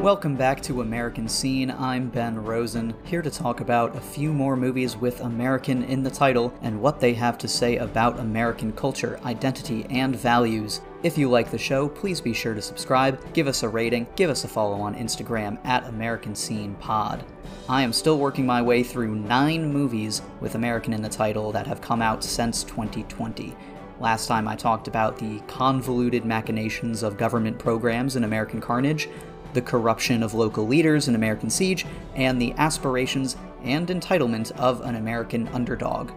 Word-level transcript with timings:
Welcome 0.00 0.34
back 0.34 0.62
to 0.62 0.80
American 0.80 1.28
Scene. 1.28 1.70
I'm 1.70 2.08
Ben 2.08 2.42
Rosen, 2.42 2.94
here 3.04 3.20
to 3.20 3.30
talk 3.30 3.60
about 3.60 3.94
a 3.94 4.00
few 4.00 4.32
more 4.32 4.56
movies 4.56 4.96
with 4.96 5.20
American 5.20 5.84
in 5.84 6.02
the 6.02 6.10
title 6.10 6.54
and 6.62 6.80
what 6.80 7.00
they 7.00 7.12
have 7.12 7.36
to 7.36 7.46
say 7.46 7.76
about 7.76 8.18
American 8.18 8.72
culture, 8.72 9.20
identity, 9.26 9.84
and 9.90 10.16
values. 10.16 10.80
If 11.02 11.18
you 11.18 11.28
like 11.28 11.50
the 11.50 11.58
show, 11.58 11.86
please 11.86 12.18
be 12.18 12.32
sure 12.32 12.54
to 12.54 12.62
subscribe, 12.62 13.34
give 13.34 13.46
us 13.46 13.62
a 13.62 13.68
rating, 13.68 14.06
give 14.16 14.30
us 14.30 14.44
a 14.44 14.48
follow 14.48 14.80
on 14.80 14.94
Instagram 14.94 15.62
at 15.66 15.84
American 15.84 16.34
Scene 16.34 16.76
Pod. 16.76 17.22
I 17.68 17.82
am 17.82 17.92
still 17.92 18.16
working 18.16 18.46
my 18.46 18.62
way 18.62 18.82
through 18.82 19.14
nine 19.14 19.70
movies 19.70 20.22
with 20.40 20.54
American 20.54 20.94
in 20.94 21.02
the 21.02 21.10
title 21.10 21.52
that 21.52 21.66
have 21.66 21.82
come 21.82 22.00
out 22.00 22.24
since 22.24 22.64
2020. 22.64 23.54
Last 24.00 24.28
time 24.28 24.48
I 24.48 24.56
talked 24.56 24.88
about 24.88 25.18
the 25.18 25.40
convoluted 25.40 26.24
machinations 26.24 27.02
of 27.02 27.18
government 27.18 27.58
programs 27.58 28.16
in 28.16 28.24
American 28.24 28.58
Carnage 28.58 29.10
the 29.52 29.62
corruption 29.62 30.22
of 30.22 30.34
local 30.34 30.66
leaders 30.66 31.08
in 31.08 31.14
American 31.14 31.50
Siege, 31.50 31.86
and 32.14 32.40
the 32.40 32.52
aspirations 32.52 33.36
and 33.62 33.88
entitlement 33.88 34.52
of 34.52 34.80
an 34.82 34.96
American 34.96 35.48
underdog. 35.48 36.12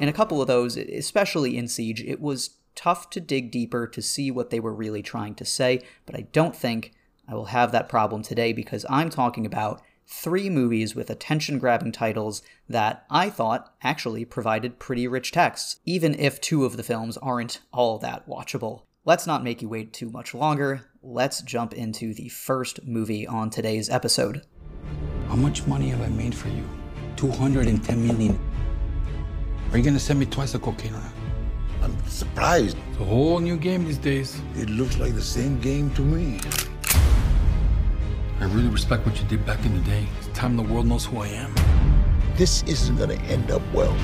In 0.00 0.08
a 0.08 0.12
couple 0.12 0.40
of 0.40 0.48
those, 0.48 0.76
especially 0.76 1.56
in 1.56 1.68
Siege, 1.68 2.02
it 2.02 2.20
was 2.20 2.56
tough 2.74 3.10
to 3.10 3.20
dig 3.20 3.50
deeper 3.50 3.86
to 3.86 4.00
see 4.00 4.30
what 4.30 4.50
they 4.50 4.60
were 4.60 4.74
really 4.74 5.02
trying 5.02 5.34
to 5.34 5.44
say, 5.44 5.82
but 6.06 6.16
I 6.16 6.22
don't 6.32 6.56
think 6.56 6.92
I 7.28 7.34
will 7.34 7.46
have 7.46 7.72
that 7.72 7.88
problem 7.88 8.22
today 8.22 8.52
because 8.52 8.86
I'm 8.88 9.10
talking 9.10 9.44
about 9.44 9.82
three 10.06 10.50
movies 10.50 10.94
with 10.96 11.08
attention 11.08 11.58
grabbing 11.58 11.92
titles 11.92 12.42
that 12.68 13.04
I 13.10 13.30
thought 13.30 13.72
actually 13.82 14.24
provided 14.24 14.80
pretty 14.80 15.06
rich 15.06 15.30
texts, 15.30 15.78
even 15.84 16.18
if 16.18 16.40
two 16.40 16.64
of 16.64 16.76
the 16.76 16.82
films 16.82 17.16
aren't 17.18 17.60
all 17.72 17.98
that 17.98 18.28
watchable. 18.28 18.82
Let's 19.04 19.26
not 19.26 19.44
make 19.44 19.62
you 19.62 19.68
wait 19.68 19.92
too 19.92 20.10
much 20.10 20.34
longer. 20.34 20.89
Let's 21.02 21.40
jump 21.40 21.72
into 21.72 22.12
the 22.12 22.28
first 22.28 22.86
movie 22.86 23.26
on 23.26 23.48
today's 23.48 23.88
episode. 23.88 24.42
How 25.28 25.34
much 25.34 25.66
money 25.66 25.88
have 25.88 26.02
I 26.02 26.08
made 26.08 26.34
for 26.34 26.48
you? 26.48 26.62
210 27.16 28.06
million. 28.06 28.38
Are 29.72 29.78
you 29.78 29.82
gonna 29.82 29.98
send 29.98 30.20
me 30.20 30.26
twice 30.26 30.52
the 30.52 30.58
cocaine 30.58 30.92
around? 30.92 31.12
I'm 31.80 31.98
surprised. 32.06 32.76
It's 32.90 33.00
a 33.00 33.04
whole 33.04 33.38
new 33.38 33.56
game 33.56 33.86
these 33.86 33.96
days. 33.96 34.42
It 34.56 34.68
looks 34.68 34.98
like 34.98 35.14
the 35.14 35.22
same 35.22 35.58
game 35.58 35.90
to 35.94 36.02
me. 36.02 36.38
I 38.38 38.44
really 38.44 38.68
respect 38.68 39.06
what 39.06 39.18
you 39.18 39.26
did 39.26 39.46
back 39.46 39.64
in 39.64 39.72
the 39.72 39.90
day. 39.90 40.06
It's 40.18 40.28
time 40.38 40.54
the 40.54 40.62
world 40.62 40.86
knows 40.86 41.06
who 41.06 41.16
I 41.20 41.28
am. 41.28 41.54
This 42.36 42.62
isn't 42.64 42.96
gonna 42.96 43.14
end 43.14 43.50
up 43.50 43.62
well. 43.72 43.96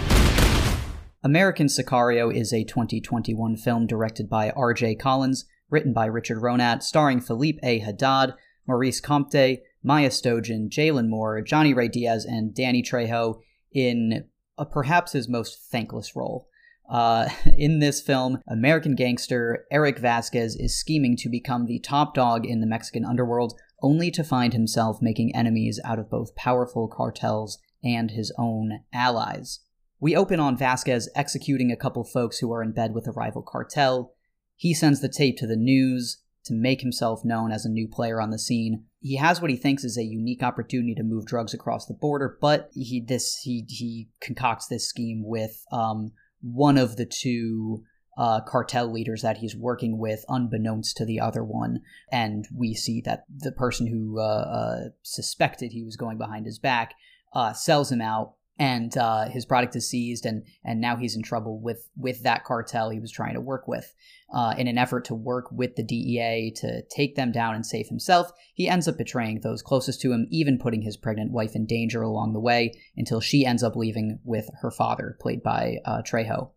American 1.23 1.67
Sicario 1.67 2.35
is 2.35 2.55
a 2.55 2.65
2021 2.65 3.59
film 3.59 3.87
directed 3.87 4.31
by 4.31 4.49
R.J. 4.51 4.95
Collins, 4.95 5.45
written 5.71 5.93
by 5.93 6.07
Richard 6.07 6.39
Ronat, 6.39 6.83
starring 6.83 7.21
Philippe 7.21 7.59
A. 7.63 7.79
Haddad, 7.79 8.35
Maurice 8.67 9.01
Compte, 9.01 9.61
Maya 9.83 10.11
Stojan, 10.11 10.69
Jalen 10.69 11.09
Moore, 11.09 11.41
Johnny 11.43 11.73
Ray 11.73 11.89
Diaz, 11.89 12.25
and 12.25 12.55
Danny 12.55 12.83
Trejo 12.83 13.41
in 13.73 14.25
a, 14.59 14.65
perhaps 14.65 15.13
his 15.13 15.29
most 15.29 15.71
thankless 15.71 16.17
role. 16.17 16.49
Uh, 16.89 17.29
in 17.57 17.79
this 17.79 18.01
film, 18.01 18.41
American 18.49 18.95
gangster 18.95 19.67
Eric 19.71 19.99
Vasquez 19.99 20.57
is 20.57 20.79
scheming 20.79 21.17
to 21.19 21.29
become 21.29 21.67
the 21.67 21.81
top 21.81 22.15
dog 22.15 22.47
in 22.47 22.61
the 22.61 22.67
Mexican 22.67 23.05
underworld, 23.05 23.55
only 23.83 24.11
to 24.11 24.25
find 24.25 24.53
himself 24.53 24.99
making 25.01 25.35
enemies 25.37 25.79
out 25.85 25.99
of 25.99 26.11
both 26.11 26.35
powerful 26.35 26.89
cartels 26.89 27.59
and 27.85 28.11
his 28.11 28.33
own 28.39 28.81
allies. 28.93 29.61
We 30.01 30.17
open 30.17 30.41
on 30.41 30.57
Vasquez 30.57 31.09
executing 31.15 31.71
a 31.71 31.77
couple 31.77 32.05
folks 32.05 32.39
who 32.39 32.53
are 32.53 32.63
in 32.63 32.73
bed 32.73 32.93
with 32.93 33.07
a 33.07 33.13
rival 33.13 33.43
cartel. 33.43 34.16
He 34.57 34.75
sends 34.75 35.01
the 35.01 35.09
tape 35.09 35.37
to 35.39 35.47
the 35.47 35.57
news 35.57 36.19
to 36.45 36.55
make 36.55 36.81
himself 36.81 37.25
known 37.25 37.51
as 37.51 37.65
a 37.65 37.71
new 37.71 37.89
player 37.89 38.21
on 38.21 38.31
the 38.31 38.39
scene. 38.39 38.85
He 39.01 39.17
has 39.17 39.41
what 39.41 39.51
he 39.51 39.57
thinks 39.57 39.85
is 39.85 39.99
a 39.99 40.05
unique 40.05 40.43
opportunity 40.43 40.95
to 40.95 41.03
move 41.03 41.27
drugs 41.27 41.53
across 41.53 41.87
the 41.87 41.95
border, 41.95 42.39
but 42.41 42.71
he 42.73 43.01
this 43.01 43.41
he 43.43 43.65
he 43.69 44.09
concocts 44.21 44.69
this 44.69 44.89
scheme 44.89 45.23
with 45.25 45.65
um, 45.73 46.13
one 46.41 46.79
of 46.79 46.97
the 46.97 47.07
two 47.07 47.83
uh, 48.17 48.41
cartel 48.41 48.91
leaders 48.91 49.23
that 49.23 49.39
he's 49.39 49.55
working 49.55 49.99
with, 49.99 50.25
unbeknownst 50.29 50.97
to 50.97 51.05
the 51.05 51.21
other 51.21 51.45
one. 51.45 51.81
And 52.11 52.47
we 52.55 52.75
see 52.75 53.03
that 53.03 53.25
the 53.29 53.53
person 53.53 53.87
who 53.87 54.19
uh, 54.19 54.23
uh, 54.23 54.77
suspected 55.03 55.73
he 55.73 55.85
was 55.85 55.97
going 55.97 56.17
behind 56.17 56.47
his 56.47 56.59
back 56.59 56.95
uh, 57.35 57.53
sells 57.53 57.93
him 57.93 58.01
out 58.01 58.36
and 58.59 58.97
uh, 58.97 59.29
his 59.29 59.45
product 59.45 59.77
is 59.77 59.89
seized, 59.89 60.25
and 60.25 60.45
and 60.65 60.81
now 60.81 60.97
he's 60.97 61.17
in 61.17 61.23
trouble 61.23 61.61
with 61.61 61.89
with 61.97 62.23
that 62.23 62.45
cartel 62.45 62.91
he 62.91 63.01
was 63.01 63.13
trying 63.13 63.35
to 63.35 63.41
work 63.41 63.69
with. 63.69 63.95
Uh, 64.35 64.55
in 64.59 64.67
an 64.67 64.79
effort 64.79 65.05
to 65.05 65.15
work 65.15 65.53
with 65.53 65.77
the 65.77 65.85
DEA 65.85 66.53
to 66.57 66.83
take 66.91 67.15
them 67.15 67.31
down 67.31 67.55
and 67.55 67.65
save 67.65 67.87
himself, 67.87 68.33
he 68.55 68.69
ends 68.69 68.89
up 68.89 68.99
betraying 68.99 69.41
those 69.41 69.63
closest 69.63 70.01
to 70.01 70.13
him, 70.13 70.27
even 70.31 70.59
putting 70.59 70.83
his 70.83 70.97
pregnant 70.97 71.31
wife 71.31 71.55
in 71.55 71.65
danger 71.65 72.03
along 72.03 72.33
the 72.33 72.41
way, 72.41 72.73
until 72.97 73.21
she 73.21 73.47
ends 73.47 73.63
up 73.63 73.77
leaving 73.77 74.19
with 74.25 74.49
her 74.63 74.71
father, 74.71 75.17
played 75.21 75.43
by 75.43 75.77
uh, 75.85 76.03
Trejo. 76.03 76.51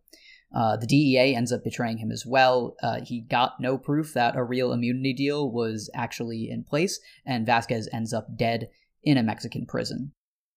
Uh, 0.52 0.76
the 0.76 0.86
DEA 0.86 1.36
ends 1.36 1.52
up 1.52 1.62
betraying 1.62 1.98
him 1.98 2.10
as 2.10 2.26
well. 2.26 2.74
Uh, 2.82 3.00
he 3.04 3.20
got 3.20 3.60
no 3.60 3.78
proof 3.78 4.14
that 4.14 4.34
a 4.34 4.42
real 4.42 4.72
immunity 4.72 5.12
deal 5.12 5.50
was 5.50 5.88
actually 5.94 6.50
in 6.50 6.64
place, 6.64 6.98
and 7.24 7.46
Vasquez 7.46 7.88
ends 7.92 8.12
up 8.12 8.36
dead 8.36 8.68
in 9.04 9.16
a 9.16 9.22
Mexican 9.22 9.64
prison. 9.64 10.12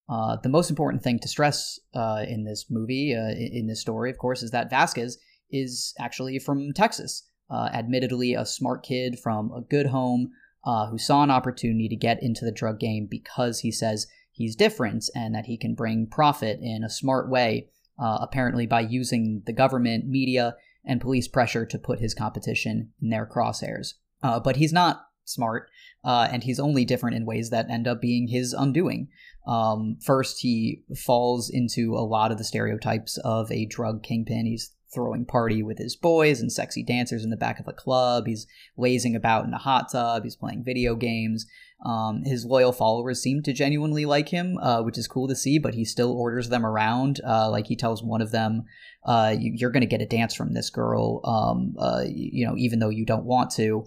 Uh, 0.09 0.35
the 0.43 0.49
most 0.49 0.69
important 0.69 1.01
thing 1.01 1.19
to 1.19 1.27
stress 1.27 1.79
uh, 1.95 2.23
in 2.27 2.43
this 2.43 2.65
movie, 2.69 3.15
uh, 3.15 3.33
in 3.37 3.67
this 3.67 3.81
story, 3.81 4.09
of 4.09 4.17
course, 4.17 4.43
is 4.43 4.51
that 4.51 4.69
Vasquez 4.69 5.17
is 5.49 5.93
actually 5.99 6.39
from 6.39 6.73
Texas. 6.73 7.23
Uh, 7.49 7.69
admittedly, 7.73 8.33
a 8.33 8.45
smart 8.45 8.83
kid 8.83 9.17
from 9.19 9.51
a 9.51 9.61
good 9.61 9.87
home 9.87 10.31
uh, 10.65 10.87
who 10.87 10.97
saw 10.97 11.23
an 11.23 11.31
opportunity 11.31 11.87
to 11.87 11.95
get 11.95 12.21
into 12.21 12.43
the 12.43 12.51
drug 12.51 12.79
game 12.79 13.07
because 13.09 13.59
he 13.59 13.71
says 13.71 14.07
he's 14.31 14.55
different 14.55 15.05
and 15.15 15.35
that 15.35 15.45
he 15.45 15.57
can 15.57 15.75
bring 15.75 16.07
profit 16.07 16.59
in 16.61 16.83
a 16.83 16.89
smart 16.89 17.29
way, 17.29 17.69
apparently 17.97 18.65
by 18.65 18.81
using 18.81 19.43
the 19.45 19.53
government, 19.53 20.07
media, 20.07 20.55
and 20.85 20.99
police 20.99 21.27
pressure 21.27 21.65
to 21.65 21.77
put 21.77 21.99
his 21.99 22.13
competition 22.13 22.91
in 23.01 23.09
their 23.09 23.25
crosshairs. 23.25 23.93
but 24.21 24.55
he's 24.55 24.73
not 24.73 25.05
smart, 25.25 25.69
and 26.03 26.43
he's 26.43 26.59
only 26.59 26.85
different 26.85 27.15
in 27.15 27.25
ways 27.25 27.49
that 27.51 27.69
end 27.69 27.87
up 27.87 28.01
being 28.01 28.29
his 28.29 28.53
undoing. 28.53 29.09
Um, 29.45 29.97
first, 30.01 30.39
he 30.39 30.83
falls 30.95 31.49
into 31.49 31.95
a 31.95 32.05
lot 32.05 32.31
of 32.31 32.37
the 32.37 32.43
stereotypes 32.43 33.17
of 33.17 33.51
a 33.51 33.65
drug 33.65 34.03
kingpin. 34.03 34.45
He's 34.45 34.71
throwing 34.93 35.25
party 35.25 35.63
with 35.63 35.79
his 35.79 35.95
boys 35.95 36.39
and 36.39 36.51
sexy 36.51 36.83
dancers 36.83 37.23
in 37.23 37.29
the 37.29 37.37
back 37.37 37.59
of 37.59 37.67
a 37.67 37.73
club. 37.73 38.27
He's 38.27 38.47
lazing 38.77 39.15
about 39.15 39.45
in 39.45 39.53
a 39.53 39.57
hot 39.57 39.91
tub. 39.91 40.23
He's 40.23 40.35
playing 40.35 40.63
video 40.63 40.95
games. 40.95 41.45
Um, 41.85 42.23
his 42.23 42.45
loyal 42.45 42.71
followers 42.71 43.21
seem 43.21 43.43
to 43.43 43.51
genuinely 43.51 44.05
like 44.05 44.29
him, 44.29 44.57
uh, 44.59 44.81
which 44.83 44.97
is 44.97 45.07
cool 45.07 45.27
to 45.27 45.35
see. 45.35 45.57
But 45.57 45.73
he 45.73 45.83
still 45.83 46.13
orders 46.13 46.47
them 46.47 46.65
around. 46.65 47.19
Uh, 47.27 47.49
like 47.49 47.67
he 47.67 47.75
tells 47.75 48.01
one 48.01 48.21
of 48.21 48.31
them, 48.31 48.63
uh, 49.05 49.35
"You're 49.37 49.71
going 49.71 49.81
to 49.81 49.87
get 49.87 50.01
a 50.01 50.05
dance 50.05 50.33
from 50.33 50.53
this 50.53 50.69
girl, 50.69 51.19
um, 51.25 51.75
uh, 51.77 52.03
you 52.07 52.45
know, 52.45 52.55
even 52.55 52.79
though 52.79 52.89
you 52.89 53.05
don't 53.05 53.25
want 53.25 53.51
to." 53.55 53.85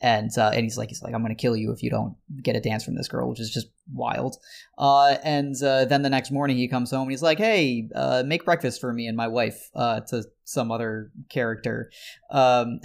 And 0.00 0.30
uh, 0.38 0.50
and 0.54 0.64
he's 0.64 0.78
like 0.78 0.88
he's 0.88 1.02
like 1.02 1.14
I'm 1.14 1.22
gonna 1.22 1.34
kill 1.34 1.56
you 1.56 1.72
if 1.72 1.82
you 1.82 1.90
don't 1.90 2.14
get 2.42 2.56
a 2.56 2.60
dance 2.60 2.84
from 2.84 2.94
this 2.94 3.08
girl, 3.08 3.28
which 3.28 3.40
is 3.40 3.50
just 3.50 3.68
wild. 3.92 4.36
Uh, 4.78 5.16
and 5.22 5.54
uh, 5.62 5.84
then 5.84 6.02
the 6.02 6.10
next 6.10 6.30
morning 6.30 6.56
he 6.56 6.68
comes 6.68 6.90
home 6.90 7.02
and 7.02 7.10
he's 7.10 7.22
like, 7.22 7.38
hey, 7.38 7.88
uh, 7.94 8.22
make 8.24 8.44
breakfast 8.44 8.80
for 8.80 8.92
me 8.92 9.06
and 9.06 9.16
my 9.16 9.28
wife 9.28 9.70
uh, 9.74 10.00
to 10.00 10.24
some 10.44 10.70
other 10.70 11.10
character. 11.28 11.90
Um, 12.30 12.80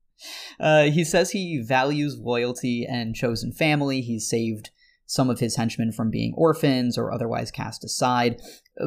uh, 0.60 0.84
he 0.84 1.04
says 1.04 1.30
he 1.30 1.62
values 1.62 2.18
loyalty 2.18 2.86
and 2.88 3.14
chosen 3.14 3.52
family. 3.52 4.00
He's 4.00 4.28
saved 4.28 4.70
some 5.06 5.28
of 5.28 5.40
his 5.40 5.56
henchmen 5.56 5.92
from 5.92 6.10
being 6.10 6.32
orphans 6.34 6.96
or 6.96 7.12
otherwise 7.12 7.50
cast 7.50 7.84
aside, 7.84 8.40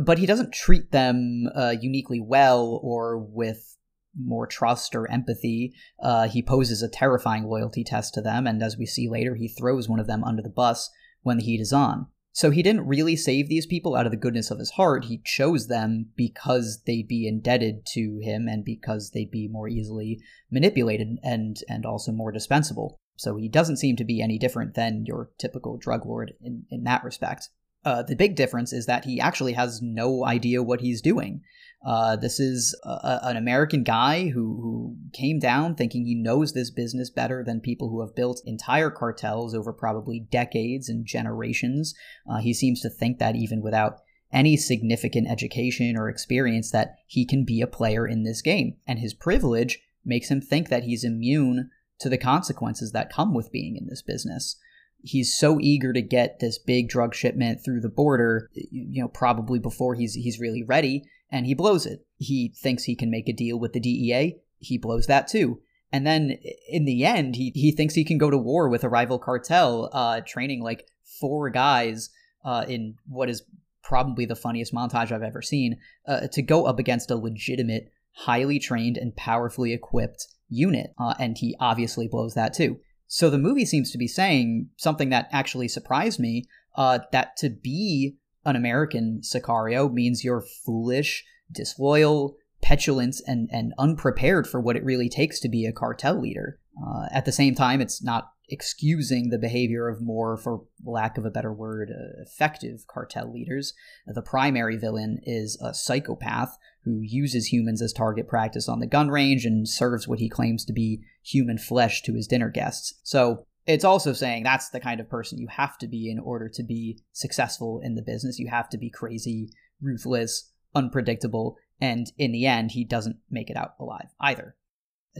but 0.03 0.17
he 0.17 0.25
doesn't 0.25 0.51
treat 0.51 0.91
them 0.91 1.47
uniquely 1.79 2.19
well 2.19 2.79
or 2.83 3.19
with 3.19 3.76
more 4.19 4.47
trust 4.47 4.95
or 4.95 5.09
empathy. 5.11 5.73
Uh, 6.01 6.27
he 6.27 6.41
poses 6.41 6.81
a 6.81 6.89
terrifying 6.89 7.45
loyalty 7.45 7.83
test 7.83 8.13
to 8.13 8.21
them, 8.21 8.47
and 8.47 8.61
as 8.61 8.77
we 8.77 8.85
see 8.85 9.09
later, 9.09 9.35
he 9.35 9.47
throws 9.47 9.87
one 9.87 9.99
of 9.99 10.07
them 10.07 10.23
under 10.23 10.41
the 10.41 10.49
bus 10.49 10.89
when 11.21 11.37
the 11.37 11.43
heat 11.43 11.59
is 11.59 11.73
on. 11.73 12.07
So 12.37 12.51
he 12.51 12.61
didn't 12.61 12.85
really 12.85 13.15
save 13.15 13.49
these 13.49 13.65
people 13.65 13.95
out 13.95 14.05
of 14.05 14.11
the 14.11 14.17
goodness 14.17 14.51
of 14.51 14.59
his 14.59 14.69
heart. 14.69 15.05
He 15.05 15.23
chose 15.25 15.67
them 15.67 16.11
because 16.15 16.83
they'd 16.85 17.07
be 17.07 17.27
indebted 17.27 17.83
to 17.93 18.19
him 18.21 18.47
and 18.47 18.63
because 18.63 19.09
they'd 19.09 19.31
be 19.31 19.47
more 19.47 19.67
easily 19.67 20.21
manipulated 20.51 21.17
and 21.23 21.57
and 21.67 21.83
also 21.83 22.11
more 22.11 22.31
dispensable. 22.31 22.99
So 23.15 23.37
he 23.37 23.49
doesn't 23.49 23.77
seem 23.77 23.95
to 23.95 24.03
be 24.03 24.21
any 24.21 24.37
different 24.37 24.75
than 24.75 25.05
your 25.07 25.31
typical 25.39 25.77
drug 25.77 26.05
lord 26.05 26.33
in, 26.39 26.65
in 26.69 26.83
that 26.83 27.03
respect. 27.03 27.49
Uh, 27.83 28.03
the 28.03 28.15
big 28.15 28.35
difference 28.35 28.71
is 28.71 28.85
that 28.85 29.05
he 29.05 29.19
actually 29.19 29.53
has 29.53 29.81
no 29.81 30.23
idea 30.23 30.61
what 30.61 30.81
he's 30.81 31.01
doing. 31.01 31.41
Uh, 31.85 32.15
this 32.15 32.39
is 32.39 32.77
a, 32.83 33.19
an 33.23 33.37
American 33.37 33.83
guy 33.83 34.29
who, 34.29 34.59
who 34.61 34.95
came 35.13 35.39
down 35.39 35.75
thinking 35.75 36.05
he 36.05 36.15
knows 36.15 36.53
this 36.53 36.71
business 36.71 37.09
better 37.09 37.43
than 37.43 37.61
people 37.61 37.89
who 37.89 38.01
have 38.01 38.15
built 38.15 38.41
entire 38.45 38.89
cartels 38.89 39.53
over 39.53 39.71
probably 39.71 40.19
decades 40.19 40.89
and 40.89 41.05
generations. 41.05 41.93
Uh, 42.29 42.39
he 42.39 42.53
seems 42.53 42.81
to 42.81 42.89
think 42.89 43.19
that 43.19 43.35
even 43.35 43.61
without 43.61 43.99
any 44.33 44.57
significant 44.57 45.29
education 45.29 45.95
or 45.95 46.09
experience, 46.09 46.71
that 46.71 46.95
he 47.05 47.25
can 47.25 47.45
be 47.45 47.61
a 47.61 47.67
player 47.67 48.05
in 48.05 48.23
this 48.23 48.41
game. 48.41 48.75
And 48.85 48.99
his 48.99 49.13
privilege 49.13 49.79
makes 50.03 50.29
him 50.29 50.41
think 50.41 50.69
that 50.69 50.83
he's 50.83 51.03
immune 51.05 51.69
to 51.99 52.09
the 52.09 52.17
consequences 52.17 52.91
that 52.91 53.11
come 53.11 53.33
with 53.33 53.51
being 53.51 53.77
in 53.77 53.87
this 53.87 54.01
business. 54.01 54.57
he's 55.03 55.37
so 55.37 55.57
eager 55.59 55.93
to 55.93 56.01
get 56.01 56.39
this 56.39 56.57
big 56.57 56.89
drug 56.89 57.13
shipment 57.13 57.59
through 57.63 57.81
the 57.81 57.89
border, 57.89 58.49
you 58.53 59.01
know, 59.01 59.07
probably 59.07 59.59
before 59.59 59.95
he's 59.95 60.13
he's 60.13 60.39
really 60.39 60.63
ready, 60.63 61.03
and 61.31 61.45
he 61.45 61.53
blows 61.53 61.85
it. 61.85 62.05
He 62.17 62.53
thinks 62.55 62.83
he 62.83 62.95
can 62.95 63.11
make 63.11 63.27
a 63.27 63.33
deal 63.33 63.59
with 63.59 63.73
the 63.73 63.79
DEA. 63.79 64.37
He 64.59 64.77
blows 64.77 65.07
that 65.07 65.27
too. 65.27 65.61
And 65.91 66.05
then 66.05 66.37
in 66.69 66.85
the 66.85 67.05
end, 67.05 67.35
he, 67.35 67.51
he 67.55 67.71
thinks 67.71 67.93
he 67.93 68.03
can 68.03 68.17
go 68.17 68.29
to 68.29 68.37
war 68.37 68.69
with 68.69 68.83
a 68.83 68.89
rival 68.89 69.19
cartel, 69.19 69.89
uh, 69.93 70.21
training 70.21 70.61
like 70.61 70.87
four 71.19 71.49
guys 71.49 72.09
uh, 72.43 72.65
in 72.67 72.95
what 73.07 73.29
is 73.29 73.43
probably 73.83 74.25
the 74.25 74.35
funniest 74.35 74.73
montage 74.73 75.11
I've 75.11 75.23
ever 75.23 75.41
seen 75.41 75.79
uh, 76.05 76.27
to 76.33 76.41
go 76.41 76.65
up 76.65 76.77
against 76.77 77.09
a 77.09 77.15
legitimate, 77.15 77.89
highly 78.11 78.59
trained, 78.59 78.97
and 78.97 79.15
powerfully 79.15 79.71
equipped 79.73 80.27
unit. 80.49 80.93
Uh, 80.99 81.13
and 81.19 81.37
he 81.37 81.55
obviously 81.59 82.07
blows 82.07 82.33
that 82.33 82.53
too. 82.53 82.79
So 83.07 83.29
the 83.29 83.37
movie 83.37 83.65
seems 83.65 83.91
to 83.91 83.97
be 83.97 84.07
saying 84.07 84.69
something 84.75 85.09
that 85.09 85.29
actually 85.31 85.69
surprised 85.69 86.19
me 86.19 86.43
uh, 86.75 86.99
that 87.13 87.37
to 87.37 87.49
be 87.49 88.17
an 88.47 88.55
American 88.55 89.21
Sicario 89.21 89.91
means 89.91 90.23
you're 90.23 90.43
foolish, 90.65 91.23
disloyal, 91.51 92.37
petulant, 92.61 93.17
and, 93.27 93.49
and 93.51 93.73
unprepared 93.77 94.47
for 94.47 94.59
what 94.59 94.75
it 94.75 94.83
really 94.83 95.09
takes 95.09 95.39
to 95.41 95.49
be 95.49 95.65
a 95.65 95.73
cartel 95.73 96.19
leader. 96.19 96.59
Uh, 96.81 97.07
at 97.11 97.25
the 97.25 97.31
same 97.31 97.53
time, 97.53 97.81
it's 97.81 98.01
not 98.01 98.31
excusing 98.49 99.29
the 99.29 99.37
behavior 99.37 99.89
of 99.89 100.01
more, 100.01 100.37
for 100.37 100.63
lack 100.85 101.17
of 101.17 101.25
a 101.25 101.29
better 101.29 101.51
word, 101.51 101.91
uh, 101.91 102.23
effective 102.23 102.85
cartel 102.87 103.31
leaders. 103.31 103.73
The 104.07 104.21
primary 104.21 104.77
villain 104.77 105.19
is 105.23 105.59
a 105.61 105.73
psychopath 105.73 106.57
who 106.85 107.01
uses 107.01 107.47
humans 107.47 107.81
as 107.81 107.91
target 107.91 108.29
practice 108.29 108.69
on 108.69 108.79
the 108.79 108.87
gun 108.87 109.09
range 109.09 109.45
and 109.45 109.67
serves 109.67 110.07
what 110.07 110.19
he 110.19 110.29
claims 110.29 110.63
to 110.65 110.73
be 110.73 111.01
human 111.21 111.57
flesh 111.57 112.01
to 112.03 112.13
his 112.13 112.27
dinner 112.27 112.49
guests. 112.49 112.93
So 113.03 113.45
it's 113.67 113.83
also 113.83 114.13
saying 114.13 114.43
that's 114.43 114.69
the 114.69 114.79
kind 114.79 114.99
of 114.99 115.09
person 115.09 115.37
you 115.37 115.47
have 115.49 115.77
to 115.79 115.87
be 115.87 116.09
in 116.09 116.19
order 116.19 116.49
to 116.49 116.63
be 116.63 116.99
successful 117.11 117.81
in 117.83 117.95
the 117.95 118.01
business. 118.01 118.39
You 118.39 118.47
have 118.47 118.69
to 118.69 118.77
be 118.77 118.89
crazy, 118.89 119.49
ruthless, 119.81 120.51
unpredictable, 120.73 121.57
and 121.79 122.07
in 122.17 122.31
the 122.31 122.45
end, 122.45 122.71
he 122.71 122.83
doesn't 122.83 123.17
make 123.29 123.49
it 123.49 123.57
out 123.57 123.73
alive 123.79 124.07
either. 124.19 124.55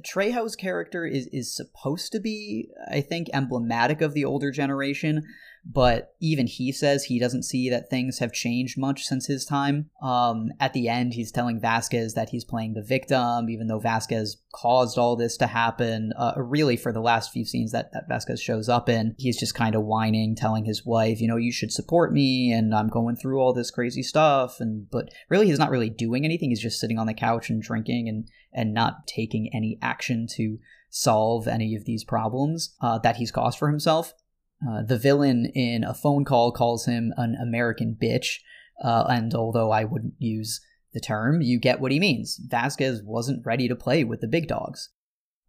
Trejo's 0.02 0.56
character 0.56 1.06
is 1.06 1.28
is 1.34 1.56
supposed 1.56 2.12
to 2.12 2.20
be, 2.20 2.70
I 2.90 3.02
think, 3.02 3.28
emblematic 3.34 4.02
of 4.02 4.14
the 4.14 4.26
older 4.26 4.52
generation, 4.52 5.24
but 5.70 6.16
even 6.22 6.48
he 6.48 6.72
says 6.72 7.04
he 7.04 7.20
doesn't 7.20 7.44
see 7.44 7.70
that 7.70 7.90
things 7.90 8.20
have 8.20 8.32
changed 8.32 8.78
much 8.78 9.04
since 9.04 9.28
his 9.28 9.46
time. 9.46 9.90
Um, 10.02 10.50
at 10.60 10.74
the 10.74 10.88
end, 10.88 11.14
he's 11.14 11.32
telling 11.32 11.60
Vasquez 11.60 12.14
that 12.14 12.30
he's 12.30 12.46
playing 12.46 12.74
the 12.74 12.82
victim, 12.82 13.50
even 13.50 13.68
though 13.68 13.80
Vasquez 13.80 14.38
caused 14.54 14.98
all 14.98 15.16
this 15.16 15.36
to 15.38 15.48
happen. 15.48 16.14
Uh, 16.18 16.34
really, 16.38 16.78
for 16.78 16.94
the 16.94 17.02
last 17.02 17.32
few 17.32 17.44
scenes 17.44 17.74
that, 17.74 17.92
that 17.92 18.08
Vasquez 18.08 18.42
shows 18.42 18.70
up 18.70 18.88
in, 18.88 19.14
he's 19.18 19.38
just 19.38 19.56
kind 19.56 19.76
of 19.76 19.84
whining, 19.84 20.36
telling 20.36 20.64
his 20.64 20.86
wife, 20.86 21.20
you 21.20 21.28
know, 21.28 21.38
you 21.38 21.52
should 21.52 21.74
support 21.74 22.14
me, 22.14 22.52
and 22.52 22.74
I'm 22.74 22.88
going 22.88 23.18
through 23.18 23.40
all 23.40 23.54
this 23.54 23.72
crazy 23.72 24.04
stuff. 24.04 24.62
And 24.62 24.90
but 24.90 25.10
really, 25.30 25.48
he's 25.48 25.60
not 25.60 25.72
really 25.72 25.90
doing 25.90 26.24
anything. 26.24 26.50
He's 26.50 26.62
just 26.62 26.80
sitting 26.80 26.98
on 26.98 27.08
the 27.08 27.14
couch 27.14 27.50
and 27.50 27.62
drinking 27.62 28.08
and 28.08 28.30
and 28.54 28.74
not 28.74 29.06
taking 29.06 29.50
any 29.54 29.78
action 29.82 30.28
to 30.36 30.60
solve 30.90 31.48
any 31.48 31.76
of 31.76 31.84
these 31.84 32.06
problems 32.06 32.76
uh, 32.82 32.98
that 33.00 33.18
he's 33.18 33.32
caused 33.32 33.60
for 33.60 33.68
himself. 33.68 34.14
Uh, 34.66 34.82
the 34.82 34.98
villain 34.98 35.52
in 35.54 35.84
a 35.84 35.94
phone 35.94 36.26
call 36.26 36.52
calls 36.52 36.86
him 36.86 37.14
an 37.18 37.36
American 37.42 37.96
bitch, 38.00 38.38
uh, 38.84 39.06
and 39.10 39.34
although 39.34 39.72
I 39.72 39.84
wouldn't 39.84 40.16
use 40.18 40.62
the 40.94 41.00
term, 41.00 41.42
you 41.42 41.60
get 41.60 41.80
what 41.80 41.92
he 41.92 42.00
means. 42.00 42.40
Vasquez 42.50 43.02
wasn't 43.04 43.46
ready 43.46 43.68
to 43.68 43.76
play 43.76 44.04
with 44.04 44.22
the 44.22 44.28
big 44.28 44.48
dogs. 44.48 44.90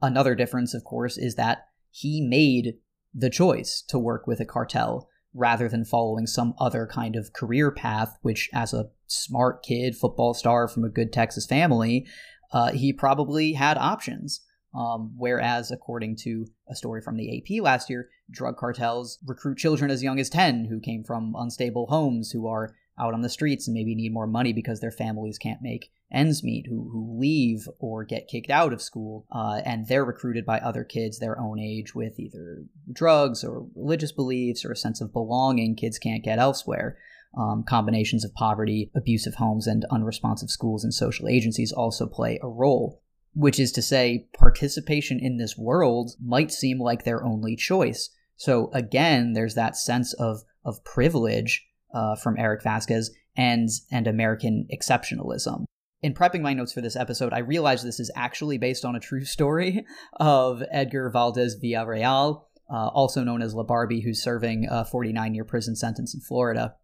Another 0.02 0.34
difference, 0.34 0.74
of 0.74 0.84
course, 0.84 1.16
is 1.16 1.36
that 1.36 1.68
he 1.90 2.20
made 2.20 2.74
the 3.14 3.30
choice 3.30 3.82
to 3.88 3.98
work 3.98 4.26
with 4.26 4.40
a 4.40 4.44
cartel 4.44 5.08
rather 5.34 5.68
than 5.68 5.84
following 5.84 6.26
some 6.26 6.54
other 6.58 6.86
kind 6.86 7.16
of 7.16 7.32
career 7.32 7.70
path, 7.70 8.16
which, 8.22 8.50
as 8.52 8.72
a 8.72 8.90
smart 9.06 9.62
kid, 9.62 9.96
football 9.96 10.34
star 10.34 10.68
from 10.68 10.84
a 10.84 10.90
good 10.90 11.12
Texas 11.12 11.46
family, 11.46 12.06
uh, 12.52 12.72
he 12.72 12.92
probably 12.92 13.52
had 13.52 13.78
options. 13.78 14.40
Um, 14.78 15.12
whereas, 15.16 15.72
according 15.72 16.16
to 16.18 16.46
a 16.68 16.76
story 16.76 17.00
from 17.00 17.16
the 17.16 17.36
AP 17.36 17.60
last 17.60 17.90
year, 17.90 18.10
drug 18.30 18.56
cartels 18.56 19.18
recruit 19.26 19.58
children 19.58 19.90
as 19.90 20.04
young 20.04 20.20
as 20.20 20.30
10 20.30 20.66
who 20.66 20.78
came 20.78 21.02
from 21.02 21.34
unstable 21.36 21.88
homes, 21.88 22.30
who 22.30 22.46
are 22.46 22.76
out 22.96 23.12
on 23.12 23.22
the 23.22 23.28
streets 23.28 23.66
and 23.66 23.74
maybe 23.74 23.96
need 23.96 24.12
more 24.12 24.28
money 24.28 24.52
because 24.52 24.78
their 24.78 24.92
families 24.92 25.36
can't 25.36 25.62
make 25.62 25.90
ends 26.12 26.44
meet, 26.44 26.66
who, 26.68 26.88
who 26.92 27.18
leave 27.18 27.68
or 27.80 28.04
get 28.04 28.28
kicked 28.28 28.50
out 28.50 28.72
of 28.72 28.80
school, 28.80 29.26
uh, 29.32 29.60
and 29.64 29.88
they're 29.88 30.04
recruited 30.04 30.46
by 30.46 30.60
other 30.60 30.84
kids 30.84 31.18
their 31.18 31.40
own 31.40 31.58
age 31.58 31.96
with 31.96 32.20
either 32.20 32.62
drugs 32.92 33.42
or 33.42 33.66
religious 33.74 34.12
beliefs 34.12 34.64
or 34.64 34.70
a 34.70 34.76
sense 34.76 35.00
of 35.00 35.12
belonging 35.12 35.74
kids 35.74 35.98
can't 35.98 36.24
get 36.24 36.38
elsewhere. 36.38 36.96
Um, 37.36 37.64
combinations 37.64 38.24
of 38.24 38.32
poverty, 38.34 38.92
abusive 38.94 39.34
homes, 39.34 39.66
and 39.66 39.84
unresponsive 39.90 40.50
schools 40.50 40.84
and 40.84 40.94
social 40.94 41.26
agencies 41.26 41.72
also 41.72 42.06
play 42.06 42.38
a 42.42 42.48
role 42.48 43.02
which 43.38 43.60
is 43.60 43.70
to 43.70 43.80
say, 43.80 44.26
participation 44.36 45.20
in 45.20 45.36
this 45.36 45.56
world 45.56 46.10
might 46.20 46.50
seem 46.50 46.80
like 46.80 47.04
their 47.04 47.24
only 47.24 47.54
choice. 47.54 48.10
So 48.36 48.68
again, 48.72 49.32
there's 49.32 49.54
that 49.54 49.76
sense 49.76 50.12
of 50.14 50.42
of 50.64 50.82
privilege 50.84 51.64
uh, 51.94 52.16
from 52.16 52.36
Eric 52.36 52.64
Vasquez 52.64 53.12
and 53.36 53.68
and 53.92 54.08
American 54.08 54.66
exceptionalism. 54.74 55.64
In 56.02 56.14
prepping 56.14 56.40
my 56.40 56.52
notes 56.52 56.72
for 56.72 56.80
this 56.80 56.96
episode, 56.96 57.32
I 57.32 57.38
realized 57.38 57.84
this 57.84 58.00
is 58.00 58.10
actually 58.16 58.58
based 58.58 58.84
on 58.84 58.96
a 58.96 59.00
true 59.00 59.24
story 59.24 59.84
of 60.14 60.64
Edgar 60.72 61.08
Valdez 61.08 61.56
Villarreal, 61.62 62.42
uh, 62.68 62.88
also 62.88 63.22
known 63.22 63.40
as 63.40 63.54
La 63.54 63.62
Barbie, 63.62 64.00
who's 64.00 64.22
serving 64.22 64.66
a 64.68 64.84
49 64.84 65.34
year 65.34 65.44
prison 65.44 65.76
sentence 65.76 66.12
in 66.12 66.20
Florida. 66.20 66.74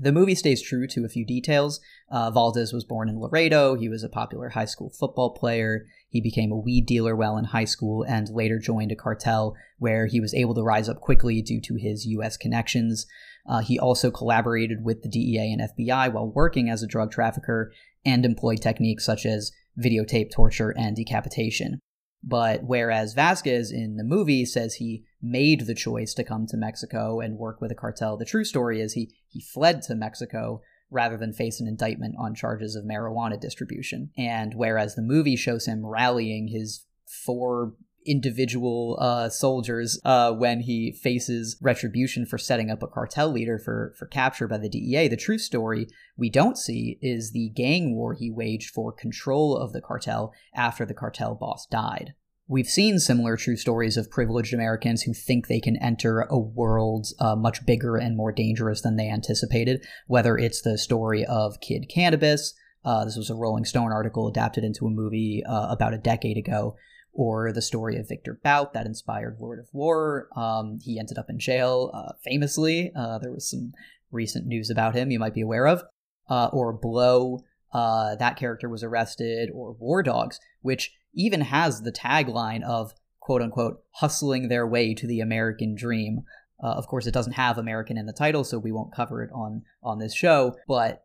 The 0.00 0.12
movie 0.12 0.34
stays 0.34 0.60
true 0.60 0.86
to 0.88 1.04
a 1.04 1.08
few 1.08 1.24
details. 1.24 1.80
Uh, 2.10 2.30
Valdez 2.30 2.72
was 2.72 2.84
born 2.84 3.08
in 3.08 3.20
Laredo. 3.20 3.76
He 3.76 3.88
was 3.88 4.02
a 4.02 4.08
popular 4.08 4.48
high 4.50 4.64
school 4.64 4.90
football 4.90 5.30
player. 5.30 5.86
He 6.08 6.20
became 6.20 6.50
a 6.50 6.58
weed 6.58 6.86
dealer 6.86 7.14
while 7.14 7.36
in 7.36 7.44
high 7.44 7.64
school 7.64 8.02
and 8.02 8.28
later 8.28 8.58
joined 8.58 8.90
a 8.90 8.96
cartel 8.96 9.54
where 9.78 10.06
he 10.06 10.20
was 10.20 10.34
able 10.34 10.54
to 10.54 10.62
rise 10.62 10.88
up 10.88 11.00
quickly 11.00 11.42
due 11.42 11.60
to 11.60 11.76
his 11.76 12.06
U.S. 12.06 12.36
connections. 12.36 13.06
Uh, 13.48 13.60
he 13.60 13.78
also 13.78 14.10
collaborated 14.10 14.84
with 14.84 15.02
the 15.02 15.08
DEA 15.08 15.52
and 15.52 15.70
FBI 15.78 16.12
while 16.12 16.28
working 16.28 16.68
as 16.68 16.82
a 16.82 16.88
drug 16.88 17.12
trafficker 17.12 17.72
and 18.04 18.24
employed 18.24 18.60
techniques 18.60 19.04
such 19.04 19.24
as 19.24 19.52
videotape 19.78 20.30
torture 20.32 20.74
and 20.76 20.96
decapitation. 20.96 21.80
But 22.22 22.64
whereas 22.64 23.14
Vasquez 23.14 23.70
in 23.70 23.96
the 23.96 24.04
movie 24.04 24.46
says 24.46 24.76
he 24.76 25.04
made 25.24 25.66
the 25.66 25.74
choice 25.74 26.12
to 26.14 26.24
come 26.24 26.46
to 26.46 26.56
Mexico 26.56 27.20
and 27.20 27.38
work 27.38 27.60
with 27.60 27.70
a 27.72 27.74
cartel, 27.74 28.16
the 28.16 28.24
true 28.24 28.44
story 28.44 28.80
is 28.80 28.92
he 28.92 29.14
he 29.28 29.40
fled 29.40 29.82
to 29.82 29.94
Mexico 29.94 30.60
rather 30.90 31.16
than 31.16 31.32
face 31.32 31.60
an 31.60 31.66
indictment 31.66 32.14
on 32.18 32.34
charges 32.34 32.76
of 32.76 32.84
marijuana 32.84 33.40
distribution. 33.40 34.10
And 34.16 34.54
whereas 34.54 34.94
the 34.94 35.02
movie 35.02 35.36
shows 35.36 35.66
him 35.66 35.84
rallying 35.84 36.48
his 36.48 36.86
four 37.06 37.74
individual 38.06 38.98
uh, 39.00 39.28
soldiers 39.30 39.98
uh, 40.04 40.30
when 40.32 40.60
he 40.60 40.92
faces 40.92 41.56
retribution 41.60 42.26
for 42.26 42.36
setting 42.38 42.70
up 42.70 42.82
a 42.82 42.86
cartel 42.86 43.30
leader 43.30 43.58
for, 43.58 43.94
for 43.98 44.06
capture 44.06 44.46
by 44.46 44.58
the 44.58 44.68
DEA. 44.68 45.08
The 45.08 45.16
true 45.16 45.38
story 45.38 45.88
we 46.16 46.28
don't 46.28 46.58
see 46.58 46.98
is 47.00 47.32
the 47.32 47.48
gang 47.50 47.96
war 47.96 48.14
he 48.14 48.30
waged 48.30 48.70
for 48.70 48.92
control 48.92 49.56
of 49.56 49.72
the 49.72 49.80
cartel 49.80 50.32
after 50.54 50.84
the 50.84 50.94
cartel 50.94 51.34
boss 51.34 51.66
died. 51.66 52.14
We've 52.46 52.66
seen 52.66 52.98
similar 52.98 53.38
true 53.38 53.56
stories 53.56 53.96
of 53.96 54.10
privileged 54.10 54.52
Americans 54.52 55.02
who 55.02 55.14
think 55.14 55.46
they 55.46 55.60
can 55.60 55.78
enter 55.78 56.20
a 56.20 56.38
world 56.38 57.06
uh, 57.18 57.34
much 57.34 57.64
bigger 57.64 57.96
and 57.96 58.18
more 58.18 58.32
dangerous 58.32 58.82
than 58.82 58.96
they 58.96 59.08
anticipated, 59.08 59.82
whether 60.08 60.36
it's 60.36 60.60
the 60.60 60.76
story 60.76 61.24
of 61.24 61.60
Kid 61.62 61.86
Cannabis. 61.88 62.52
Uh, 62.84 63.06
this 63.06 63.16
was 63.16 63.30
a 63.30 63.34
Rolling 63.34 63.64
Stone 63.64 63.92
article 63.92 64.28
adapted 64.28 64.62
into 64.62 64.86
a 64.86 64.90
movie 64.90 65.42
uh, 65.48 65.68
about 65.70 65.94
a 65.94 65.98
decade 65.98 66.36
ago, 66.36 66.76
or 67.14 67.50
the 67.50 67.62
story 67.62 67.96
of 67.96 68.08
Victor 68.08 68.38
Bout 68.44 68.74
that 68.74 68.84
inspired 68.84 69.38
Lord 69.40 69.58
of 69.58 69.68
War. 69.72 70.28
Um, 70.36 70.80
he 70.82 70.98
ended 70.98 71.16
up 71.16 71.30
in 71.30 71.38
jail 71.38 71.90
uh, 71.94 72.12
famously. 72.22 72.92
Uh, 72.94 73.18
there 73.20 73.32
was 73.32 73.50
some 73.50 73.72
recent 74.12 74.46
news 74.46 74.68
about 74.68 74.94
him 74.94 75.10
you 75.10 75.18
might 75.18 75.32
be 75.32 75.40
aware 75.40 75.66
of. 75.66 75.82
Uh, 76.28 76.50
or 76.52 76.74
Blow, 76.74 77.40
uh, 77.72 78.16
that 78.16 78.36
character 78.36 78.68
was 78.68 78.82
arrested, 78.84 79.48
or 79.54 79.72
War 79.72 80.02
Dogs, 80.02 80.38
which 80.60 80.92
even 81.14 81.40
has 81.40 81.82
the 81.82 81.92
tagline 81.92 82.62
of 82.62 82.94
quote 83.20 83.42
unquote 83.42 83.82
hustling 83.92 84.48
their 84.48 84.66
way 84.66 84.94
to 84.94 85.06
the 85.06 85.20
American 85.20 85.74
dream. 85.74 86.22
Uh, 86.62 86.68
of 86.68 86.86
course, 86.86 87.06
it 87.06 87.14
doesn't 87.14 87.32
have 87.32 87.58
American 87.58 87.98
in 87.98 88.06
the 88.06 88.12
title, 88.12 88.44
so 88.44 88.58
we 88.58 88.72
won't 88.72 88.94
cover 88.94 89.22
it 89.22 89.30
on 89.32 89.62
on 89.82 89.98
this 89.98 90.14
show. 90.14 90.56
But 90.68 91.04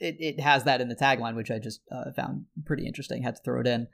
it, 0.00 0.16
it 0.18 0.40
has 0.40 0.64
that 0.64 0.80
in 0.80 0.88
the 0.88 0.96
tagline, 0.96 1.36
which 1.36 1.50
I 1.50 1.58
just 1.58 1.80
uh, 1.90 2.12
found 2.14 2.46
pretty 2.64 2.86
interesting. 2.86 3.22
Had 3.22 3.36
to 3.36 3.42
throw 3.42 3.60
it 3.60 3.66
in. 3.66 3.88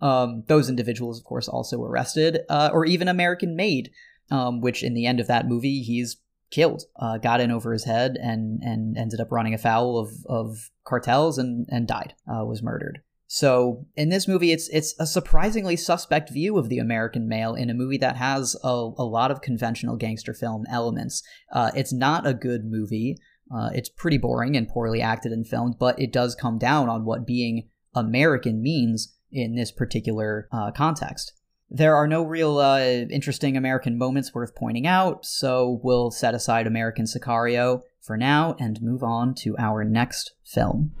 Um, 0.00 0.44
those 0.46 0.68
individuals, 0.68 1.18
of 1.18 1.24
course, 1.24 1.48
also 1.48 1.82
arrested, 1.82 2.40
uh, 2.48 2.70
or 2.72 2.84
even 2.84 3.08
American 3.08 3.56
Made, 3.56 3.90
um, 4.30 4.60
which 4.60 4.82
in 4.82 4.94
the 4.94 5.06
end 5.06 5.20
of 5.20 5.26
that 5.26 5.48
movie, 5.48 5.82
he's 5.82 6.18
killed, 6.50 6.82
uh, 6.96 7.18
got 7.18 7.40
in 7.40 7.50
over 7.50 7.72
his 7.72 7.84
head, 7.84 8.16
and 8.20 8.60
and 8.62 8.96
ended 8.96 9.20
up 9.20 9.32
running 9.32 9.54
afoul 9.54 9.98
of, 9.98 10.10
of 10.26 10.70
cartels 10.84 11.38
and 11.38 11.66
and 11.70 11.88
died, 11.88 12.14
uh, 12.28 12.44
was 12.44 12.62
murdered. 12.62 13.00
So 13.28 13.86
in 13.96 14.08
this 14.08 14.28
movie, 14.28 14.52
it's 14.52 14.68
it's 14.68 14.94
a 15.00 15.06
surprisingly 15.06 15.76
suspect 15.76 16.30
view 16.30 16.58
of 16.58 16.68
the 16.68 16.78
American 16.78 17.28
male 17.28 17.54
in 17.54 17.70
a 17.70 17.74
movie 17.74 17.98
that 17.98 18.16
has 18.16 18.56
a, 18.62 18.68
a 18.68 19.04
lot 19.04 19.30
of 19.30 19.40
conventional 19.40 19.96
gangster 19.96 20.32
film 20.32 20.64
elements. 20.70 21.22
Uh, 21.52 21.72
it's 21.74 21.92
not 21.92 22.26
a 22.26 22.34
good 22.34 22.64
movie. 22.64 23.16
Uh, 23.54 23.70
it's 23.72 23.88
pretty 23.88 24.18
boring 24.18 24.56
and 24.56 24.68
poorly 24.68 25.00
acted 25.00 25.32
and 25.32 25.46
filmed, 25.46 25.76
but 25.78 25.98
it 26.00 26.12
does 26.12 26.34
come 26.34 26.58
down 26.58 26.88
on 26.88 27.04
what 27.04 27.26
being 27.26 27.68
American 27.94 28.62
means 28.62 29.14
in 29.32 29.54
this 29.54 29.72
particular 29.72 30.48
uh, 30.52 30.70
context. 30.70 31.32
There 31.68 31.96
are 31.96 32.06
no 32.06 32.22
real 32.22 32.58
uh, 32.58 32.80
interesting 32.80 33.56
American 33.56 33.98
moments 33.98 34.32
worth 34.32 34.54
pointing 34.54 34.86
out, 34.86 35.24
so 35.24 35.80
we'll 35.82 36.12
set 36.12 36.34
aside 36.34 36.66
American 36.66 37.06
Sicario 37.06 37.80
for 38.00 38.16
now 38.16 38.54
and 38.60 38.80
move 38.80 39.02
on 39.02 39.34
to 39.42 39.56
our 39.58 39.82
next 39.82 40.32
film. 40.44 40.92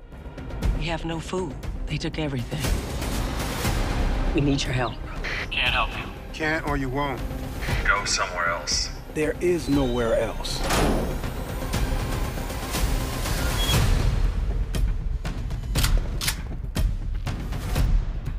We 0.78 0.86
have 0.86 1.04
no 1.04 1.20
food. 1.20 1.54
They 1.86 1.98
took 1.98 2.18
everything. 2.18 2.60
We 4.34 4.40
need 4.40 4.62
your 4.62 4.72
help. 4.72 4.94
Can't 5.50 5.72
help 5.72 5.90
you. 5.96 6.04
Can't 6.32 6.66
or 6.66 6.76
you 6.76 6.88
won't. 6.88 7.20
Go 7.86 8.04
somewhere 8.04 8.48
else. 8.48 8.90
There 9.14 9.34
is 9.40 9.68
nowhere 9.68 10.18
else. 10.18 10.60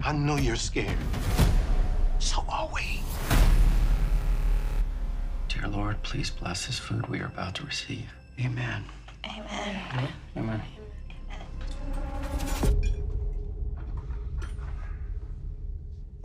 I 0.04 0.14
know 0.14 0.38
you're 0.38 0.56
scared. 0.56 0.98
So 2.20 2.44
are 2.50 2.70
we. 2.74 3.02
Dear 5.50 5.68
Lord, 5.68 6.02
please 6.04 6.30
bless 6.30 6.68
this 6.68 6.80
food 6.80 7.08
we 7.08 7.20
are 7.22 7.26
about 7.26 7.56
to 7.56 7.66
receive. 7.66 8.14
Amen. 8.40 8.84
Amen. 9.26 10.10
Amen. 10.36 10.62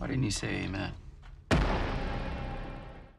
Why 0.02 0.08
didn't 0.08 0.24
you 0.24 0.32
say 0.32 0.64
amen? 0.64 0.94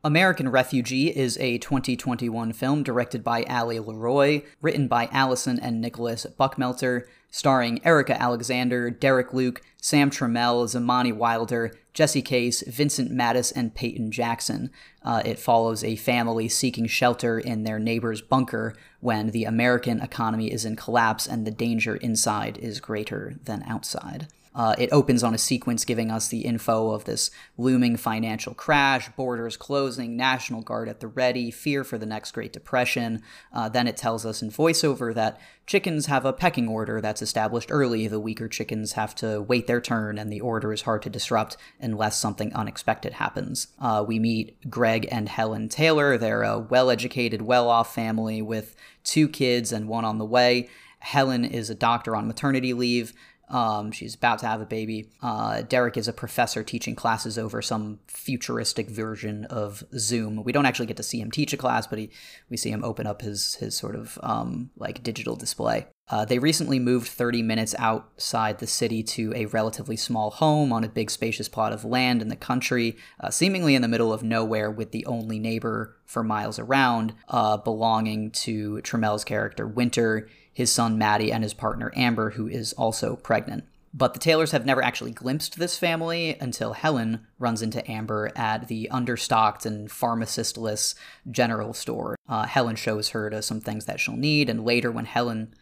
American 0.03 0.49
Refugee 0.49 1.15
is 1.15 1.37
a 1.37 1.57
2021 1.59 2.51
film 2.51 2.83
directed 2.83 3.23
by 3.23 3.43
Ali 3.43 3.79
LeRoi, 3.79 4.43
written 4.61 4.89
by 4.89 5.05
Allison 5.13 5.57
and 5.61 5.79
Nicholas 5.79 6.27
Buckmelter, 6.37 7.03
starring 7.31 7.79
Erika 7.85 8.21
Alexander, 8.21 8.89
Derek 8.89 9.33
Luke, 9.33 9.61
Sam 9.81 10.09
Trammell, 10.09 10.65
Zamani 10.65 11.15
Wilder, 11.15 11.73
Jesse 11.93 12.21
Case, 12.21 12.61
Vincent 12.67 13.13
Mattis, 13.13 13.53
and 13.55 13.73
Peyton 13.73 14.11
Jackson. 14.11 14.69
Uh, 15.03 15.21
it 15.23 15.39
follows 15.39 15.85
a 15.85 15.95
family 15.95 16.49
seeking 16.49 16.87
shelter 16.87 17.39
in 17.39 17.63
their 17.63 17.79
neighbor's 17.79 18.19
bunker 18.19 18.75
when 18.99 19.27
the 19.27 19.45
American 19.45 20.01
economy 20.01 20.51
is 20.51 20.65
in 20.65 20.75
collapse 20.75 21.27
and 21.27 21.47
the 21.47 21.51
danger 21.51 21.95
inside 21.95 22.57
is 22.57 22.81
greater 22.81 23.35
than 23.45 23.63
outside. 23.63 24.27
Uh, 24.55 24.75
it 24.77 24.89
opens 24.91 25.23
on 25.23 25.33
a 25.33 25.37
sequence 25.37 25.85
giving 25.85 26.11
us 26.11 26.27
the 26.27 26.41
info 26.41 26.91
of 26.91 27.05
this 27.05 27.31
looming 27.57 27.97
financial 27.97 28.53
crash, 28.53 29.09
borders 29.15 29.57
closing, 29.57 30.15
National 30.15 30.61
Guard 30.61 30.87
at 30.89 30.99
the 30.99 31.07
ready, 31.07 31.51
fear 31.51 31.83
for 31.83 31.97
the 31.97 32.05
next 32.05 32.31
Great 32.31 32.53
Depression. 32.53 33.21
Uh, 33.51 33.69
then 33.69 33.87
it 33.87 33.97
tells 33.97 34.25
us 34.25 34.41
in 34.41 34.51
voiceover 34.51 35.13
that 35.13 35.39
chickens 35.65 36.07
have 36.07 36.25
a 36.25 36.33
pecking 36.33 36.67
order 36.67 37.01
that's 37.01 37.21
established 37.21 37.71
early. 37.71 38.07
The 38.07 38.19
weaker 38.19 38.47
chickens 38.47 38.93
have 38.93 39.15
to 39.15 39.41
wait 39.41 39.67
their 39.67 39.81
turn, 39.81 40.17
and 40.17 40.31
the 40.31 40.41
order 40.41 40.73
is 40.73 40.83
hard 40.83 41.01
to 41.03 41.09
disrupt 41.09 41.57
unless 41.79 42.19
something 42.19 42.53
unexpected 42.53 43.13
happens. 43.13 43.67
Uh, 43.79 44.03
we 44.07 44.19
meet 44.19 44.69
Greg 44.69 45.07
and 45.11 45.29
Helen 45.29 45.69
Taylor. 45.69 46.17
They're 46.17 46.43
a 46.43 46.59
well 46.59 46.89
educated, 46.89 47.41
well 47.41 47.69
off 47.69 47.93
family 47.93 48.41
with 48.41 48.75
two 49.03 49.27
kids 49.27 49.71
and 49.71 49.87
one 49.87 50.05
on 50.05 50.17
the 50.17 50.25
way. 50.25 50.69
Helen 50.99 51.43
is 51.43 51.69
a 51.69 51.75
doctor 51.75 52.15
on 52.15 52.27
maternity 52.27 52.73
leave. 52.73 53.13
Um, 53.49 53.91
she's 53.91 54.15
about 54.15 54.39
to 54.39 54.47
have 54.47 54.61
a 54.61 54.65
baby. 54.65 55.09
Uh, 55.21 55.61
Derek 55.61 55.97
is 55.97 56.07
a 56.07 56.13
professor 56.13 56.63
teaching 56.63 56.95
classes 56.95 57.37
over 57.37 57.61
some 57.61 57.99
futuristic 58.07 58.89
version 58.89 59.45
of 59.45 59.83
Zoom. 59.97 60.43
We 60.43 60.51
don't 60.51 60.65
actually 60.65 60.85
get 60.87 60.97
to 60.97 61.03
see 61.03 61.19
him 61.19 61.29
teach 61.29 61.53
a 61.53 61.57
class, 61.57 61.85
but 61.85 61.99
he, 61.99 62.09
we 62.49 62.57
see 62.57 62.71
him 62.71 62.83
open 62.83 63.05
up 63.05 63.21
his 63.21 63.55
his 63.55 63.75
sort 63.75 63.95
of 63.95 64.17
um, 64.23 64.71
like 64.77 65.03
digital 65.03 65.35
display. 65.35 65.87
Uh, 66.09 66.25
they 66.25 66.37
recently 66.37 66.79
moved 66.79 67.07
30 67.07 67.41
minutes 67.41 67.73
outside 67.79 68.59
the 68.59 68.67
city 68.67 69.01
to 69.01 69.31
a 69.35 69.45
relatively 69.47 69.95
small 69.95 70.31
home 70.31 70.73
on 70.73 70.83
a 70.83 70.89
big 70.89 71.09
spacious 71.09 71.47
plot 71.47 71.71
of 71.71 71.85
land 71.85 72.21
in 72.21 72.27
the 72.27 72.35
country, 72.35 72.97
uh, 73.21 73.29
seemingly 73.29 73.73
in 73.73 73.81
the 73.81 73.87
middle 73.87 74.11
of 74.11 74.21
nowhere, 74.21 74.69
with 74.69 74.91
the 74.91 75.05
only 75.05 75.39
neighbor 75.39 75.95
for 76.05 76.21
miles 76.21 76.59
around 76.59 77.13
uh, 77.29 77.55
belonging 77.57 78.31
to 78.31 78.81
Trammell's 78.81 79.23
character 79.23 79.65
Winter 79.65 80.27
his 80.53 80.71
son 80.71 80.97
Maddie, 80.97 81.31
and 81.31 81.43
his 81.43 81.53
partner 81.53 81.91
Amber, 81.95 82.31
who 82.31 82.47
is 82.47 82.73
also 82.73 83.15
pregnant. 83.15 83.65
But 83.95 84.13
the 84.13 84.19
Taylors 84.19 84.51
have 84.51 84.65
never 84.65 84.83
actually 84.83 85.11
glimpsed 85.11 85.59
this 85.59 85.77
family 85.77 86.35
until 86.41 86.73
Helen 86.73 87.27
runs 87.37 87.61
into 87.61 87.89
Amber 87.89 88.31
at 88.35 88.67
the 88.67 88.89
understocked 88.91 89.67
and 89.67 89.91
pharmacist-less 89.91 90.95
general 91.29 91.73
store. 91.73 92.15
Uh, 92.27 92.47
Helen 92.47 92.75
shows 92.75 93.09
her 93.09 93.29
to 93.29 93.43
some 93.43 93.61
things 93.61 93.85
that 93.85 93.99
she'll 93.99 94.15
need, 94.15 94.49
and 94.49 94.65
later, 94.65 94.91
when 94.91 95.05
Helen, 95.05 95.53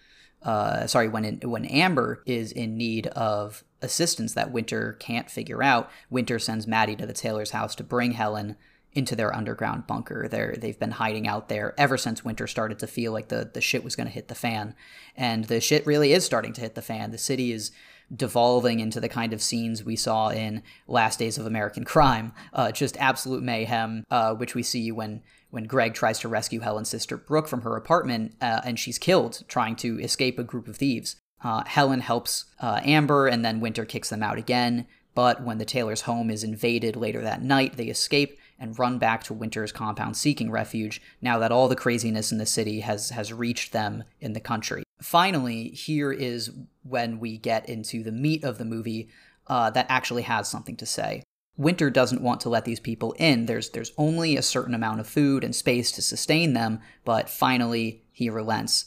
uh, 0.43 0.88
sorry, 0.88 1.10
when 1.10 1.25
in, 1.25 1.50
when 1.50 1.65
Amber 1.65 2.24
is 2.25 2.53
in 2.53 2.77
need 2.77 3.07
of 3.07 3.65
assistance 3.81 4.33
that 4.33 4.51
Winter 4.51 4.93
can't 5.00 5.29
figure 5.29 5.62
out, 5.62 5.91
Winter 6.10 6.39
sends 6.39 6.67
Maddie 6.67 6.95
to 6.95 7.05
the 7.05 7.13
Taylor's 7.13 7.51
house 7.51 7.75
to 7.75 7.83
bring 7.83 8.13
Helen 8.13 8.55
into 8.93 9.15
their 9.15 9.33
underground 9.36 9.88
bunker. 9.88 10.27
They're, 10.27 10.55
they've 10.57 10.77
been 10.77 10.91
hiding 10.91 11.27
out 11.27 11.50
there 11.50 11.74
ever 11.77 11.98
since 11.98 12.25
winter 12.25 12.48
started 12.48 12.79
to 12.79 12.88
feel 12.88 13.13
like 13.13 13.29
the, 13.29 13.50
the 13.53 13.62
shit 13.62 13.83
was 13.83 13.95
going 13.95 14.07
to 14.07 14.13
hit 14.13 14.27
the 14.27 14.36
fan. 14.36 14.75
And 15.15 15.45
the 15.45 15.62
shit 15.62 15.86
really 15.86 16.12
is 16.13 16.25
starting 16.25 16.53
to 16.53 16.62
hit 16.62 16.75
the 16.75 16.81
fan. 16.81 17.12
The 17.12 17.17
city 17.17 17.51
is 17.51 17.71
devolving 18.13 18.81
into 18.81 19.00
the 19.00 19.07
kind 19.07 19.31
of 19.31 19.41
scenes 19.41 19.83
we 19.83 19.95
saw 19.95 20.29
in 20.29 20.63
Last 20.88 21.19
Days 21.19 21.38
of 21.38 21.45
American 21.45 21.86
Crime. 21.86 22.33
Uh, 22.51 22.71
just 22.71 22.98
absolute 22.98 23.43
mayhem, 23.43 24.03
uh, 24.12 24.33
which 24.33 24.55
we 24.55 24.63
see 24.63 24.91
when 24.91 25.21
when 25.51 25.65
Greg 25.65 25.93
tries 25.93 26.17
to 26.19 26.29
rescue 26.29 26.62
Helen's 26.62 26.88
sister 26.88 27.17
Brooke 27.17 27.48
from 27.48 27.62
her 27.62 27.75
apartment 27.75 28.36
uh, 28.39 28.62
and 28.63 28.79
she's 28.79 28.98
killed 28.98 29.43
trying 29.50 29.75
to 29.77 30.00
escape 30.00 30.39
a 30.39 30.45
group 30.45 30.69
of 30.69 30.77
thieves. 30.77 31.17
Uh, 31.43 31.65
Helen 31.65 32.00
helps 32.00 32.45
uh, 32.62 32.79
Amber 32.86 33.27
and 33.27 33.43
then 33.43 33.60
Winter 33.60 33.83
kicks 33.83 34.10
them 34.10 34.24
out 34.24 34.38
again. 34.38 34.88
But 35.13 35.43
when 35.43 35.57
the 35.57 35.65
Taylor's 35.65 36.01
home 36.01 36.29
is 36.29 36.43
invaded 36.43 36.95
later 36.95 37.21
that 37.21 37.41
night, 37.41 37.75
they 37.75 37.88
escape 37.88 38.39
and 38.62 38.77
run 38.77 39.00
back 39.00 39.24
to 39.24 39.34
Winter's 39.34 39.72
compound 39.72 40.15
seeking 40.15 40.51
refuge 40.51 41.01
now 41.20 41.39
that 41.39 41.51
all 41.51 41.68
the 41.68 41.75
craziness 41.75 42.32
in 42.32 42.38
the 42.38 42.46
city 42.46 42.82
has 42.82 43.10
has 43.10 43.34
reached 43.34 43.74
them 43.74 44.03
in 44.22 44.34
the 44.34 44.39
country. 44.39 44.84
Finally, 45.01 45.70
here 45.70 46.12
is 46.12 46.51
when 46.84 47.20
we 47.20 47.38
get 47.38 47.68
into 47.68 48.03
the 48.03 48.12
meat 48.12 48.44
of 48.44 48.60
the 48.60 48.65
movie 48.65 49.10
uh, 49.48 49.72
that 49.72 49.88
actually 49.89 50.22
has 50.22 50.48
something 50.48 50.77
to 50.77 50.86
say. 50.86 51.24
Winter 51.58 51.89
doesn't 51.89 52.22
want 52.22 52.39
to 52.41 52.50
let 52.50 52.63
these 52.63 52.80
people 52.80 53.13
in. 53.13 53.48
There's 53.48 53.72
there's 53.72 53.91
only 53.98 54.38
a 54.38 54.44
certain 54.44 54.75
amount 54.75 55.00
of 55.00 55.08
food 55.08 55.44
and 55.44 55.56
space 55.56 55.91
to 55.94 56.01
sustain 56.01 56.53
them, 56.53 56.80
but 57.03 57.30
finally 57.30 58.03
he 58.12 58.30
relents. 58.30 58.86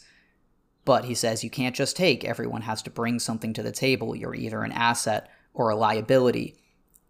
But 0.84 1.06
he 1.06 1.14
says 1.14 1.42
you 1.42 1.50
can't 1.50 1.74
just 1.74 1.96
take, 1.96 2.24
everyone 2.24 2.62
has 2.62 2.80
to 2.82 2.90
bring 2.90 3.18
something 3.18 3.52
to 3.54 3.62
the 3.62 3.72
table. 3.72 4.14
You're 4.14 4.34
either 4.34 4.62
an 4.62 4.72
asset 4.72 5.28
or 5.52 5.68
a 5.68 5.76
liability. 5.76 6.56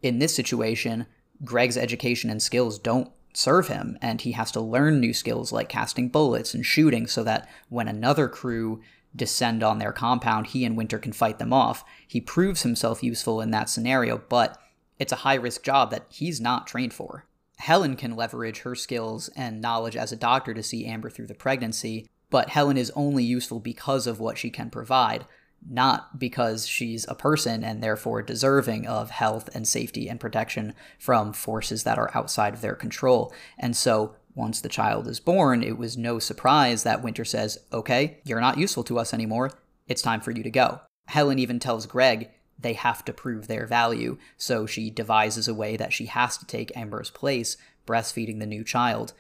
In 0.01 0.19
this 0.19 0.35
situation, 0.35 1.07
Greg's 1.45 1.77
education 1.77 2.31
and 2.31 2.43
skills 2.43 2.79
don't 2.79 3.11
serve 3.33 3.69
him, 3.69 3.99
and 4.01 4.21
he 4.21 4.33
has 4.33 4.51
to 4.53 4.61
learn 4.61 5.01
new 5.01 5.13
skills 5.13 5.53
like 5.53 5.69
casting 5.69 6.09
bullets 6.09 6.55
and 6.55 6.65
shooting 6.65 7.07
so 7.07 7.25
that 7.25 7.49
when 7.69 7.89
another 7.89 8.29
crew 8.29 8.81
descend 9.17 9.63
on 9.63 9.79
their 9.79 9.93
compound, 9.93 10.49
he 10.49 10.65
and 10.65 10.77
Winter 10.77 10.99
can 10.99 11.13
fight 11.13 11.39
them 11.39 11.53
off. 11.53 11.85
He 12.07 12.21
proves 12.21 12.63
himself 12.63 13.03
useful 13.03 13.41
in 13.41 13.51
that 13.51 13.69
scenario, 13.69 14.19
but 14.29 14.59
it's 14.99 15.13
a 15.13 15.17
high 15.17 15.35
risk 15.35 15.63
job 15.63 15.91
that 15.91 16.07
he's 16.09 16.41
not 16.41 16.67
trained 16.67 16.95
for. 16.95 17.27
Helen 17.59 17.97
can 17.97 18.17
leverage 18.17 18.61
her 18.61 18.75
skills 18.75 19.29
and 19.37 19.61
knowledge 19.61 19.97
as 19.97 20.13
a 20.13 20.17
doctor 20.17 20.55
to 20.55 20.63
see 20.63 20.87
Amber 20.87 21.11
through 21.11 21.29
the 21.29 21.35
pregnancy, 21.35 22.09
but 22.31 22.51
Helen 22.51 22.77
is 22.77 22.93
only 22.97 23.23
useful 23.23 23.61
because 23.61 24.07
of 24.07 24.19
what 24.19 24.39
she 24.39 24.51
can 24.51 24.71
provide 24.71 25.27
not 25.69 26.19
because 26.19 26.67
she's 26.67 27.07
a 27.09 27.15
person 27.15 27.65
and 27.65 27.83
therefore 27.83 28.23
deserving 28.23 28.87
of 28.87 29.11
health 29.11 29.49
and 29.55 29.67
safety 29.67 30.09
and 30.09 30.21
protection 30.21 30.75
from 30.99 31.33
forces 31.33 31.85
that 31.85 31.99
are 31.99 32.11
outside 32.15 32.55
of 32.55 32.61
their 32.61 32.75
control. 32.75 33.33
And 33.59 33.77
so 33.77 34.15
once 34.35 34.61
the 34.61 34.69
child 34.69 35.07
is 35.07 35.21
born, 35.21 35.63
it 35.63 35.79
was 35.79 35.97
no 35.97 36.19
surprise 36.19 36.83
that 36.83 37.03
Winter 37.03 37.25
says, 37.25 37.59
Okay, 37.73 38.19
you're 38.25 38.41
not 38.41 38.59
useful 38.59 38.85
to 38.85 38.99
us 38.99 39.15
anymore. 39.15 39.53
It's 39.87 40.03
time 40.03 40.21
for 40.21 40.33
you 40.33 40.43
to 40.43 40.51
go. 40.51 40.81
Helen 41.07 41.39
even 41.39 41.59
tells 41.59 41.87
Greg 41.87 42.31
they 42.59 42.73
have 42.75 43.05
to 43.05 43.13
prove 43.13 43.47
their 43.47 43.67
value, 43.67 44.17
so 44.37 44.65
she 44.67 44.91
devises 44.91 45.49
a 45.49 45.55
way 45.55 45.77
that 45.77 45.93
she 45.93 46.07
has 46.07 46.39
to 46.39 46.47
take 46.47 46.77
Amber's 46.77 47.11
place, 47.11 47.57
breastfeeding 47.87 48.39
the 48.39 48.47
new 48.47 48.65
child. 48.65 49.13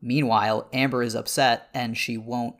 Meanwhile, 0.00 0.68
Amber 0.72 1.02
is 1.02 1.14
upset 1.14 1.68
and 1.72 1.96
she 1.96 2.16
won't 2.18 2.56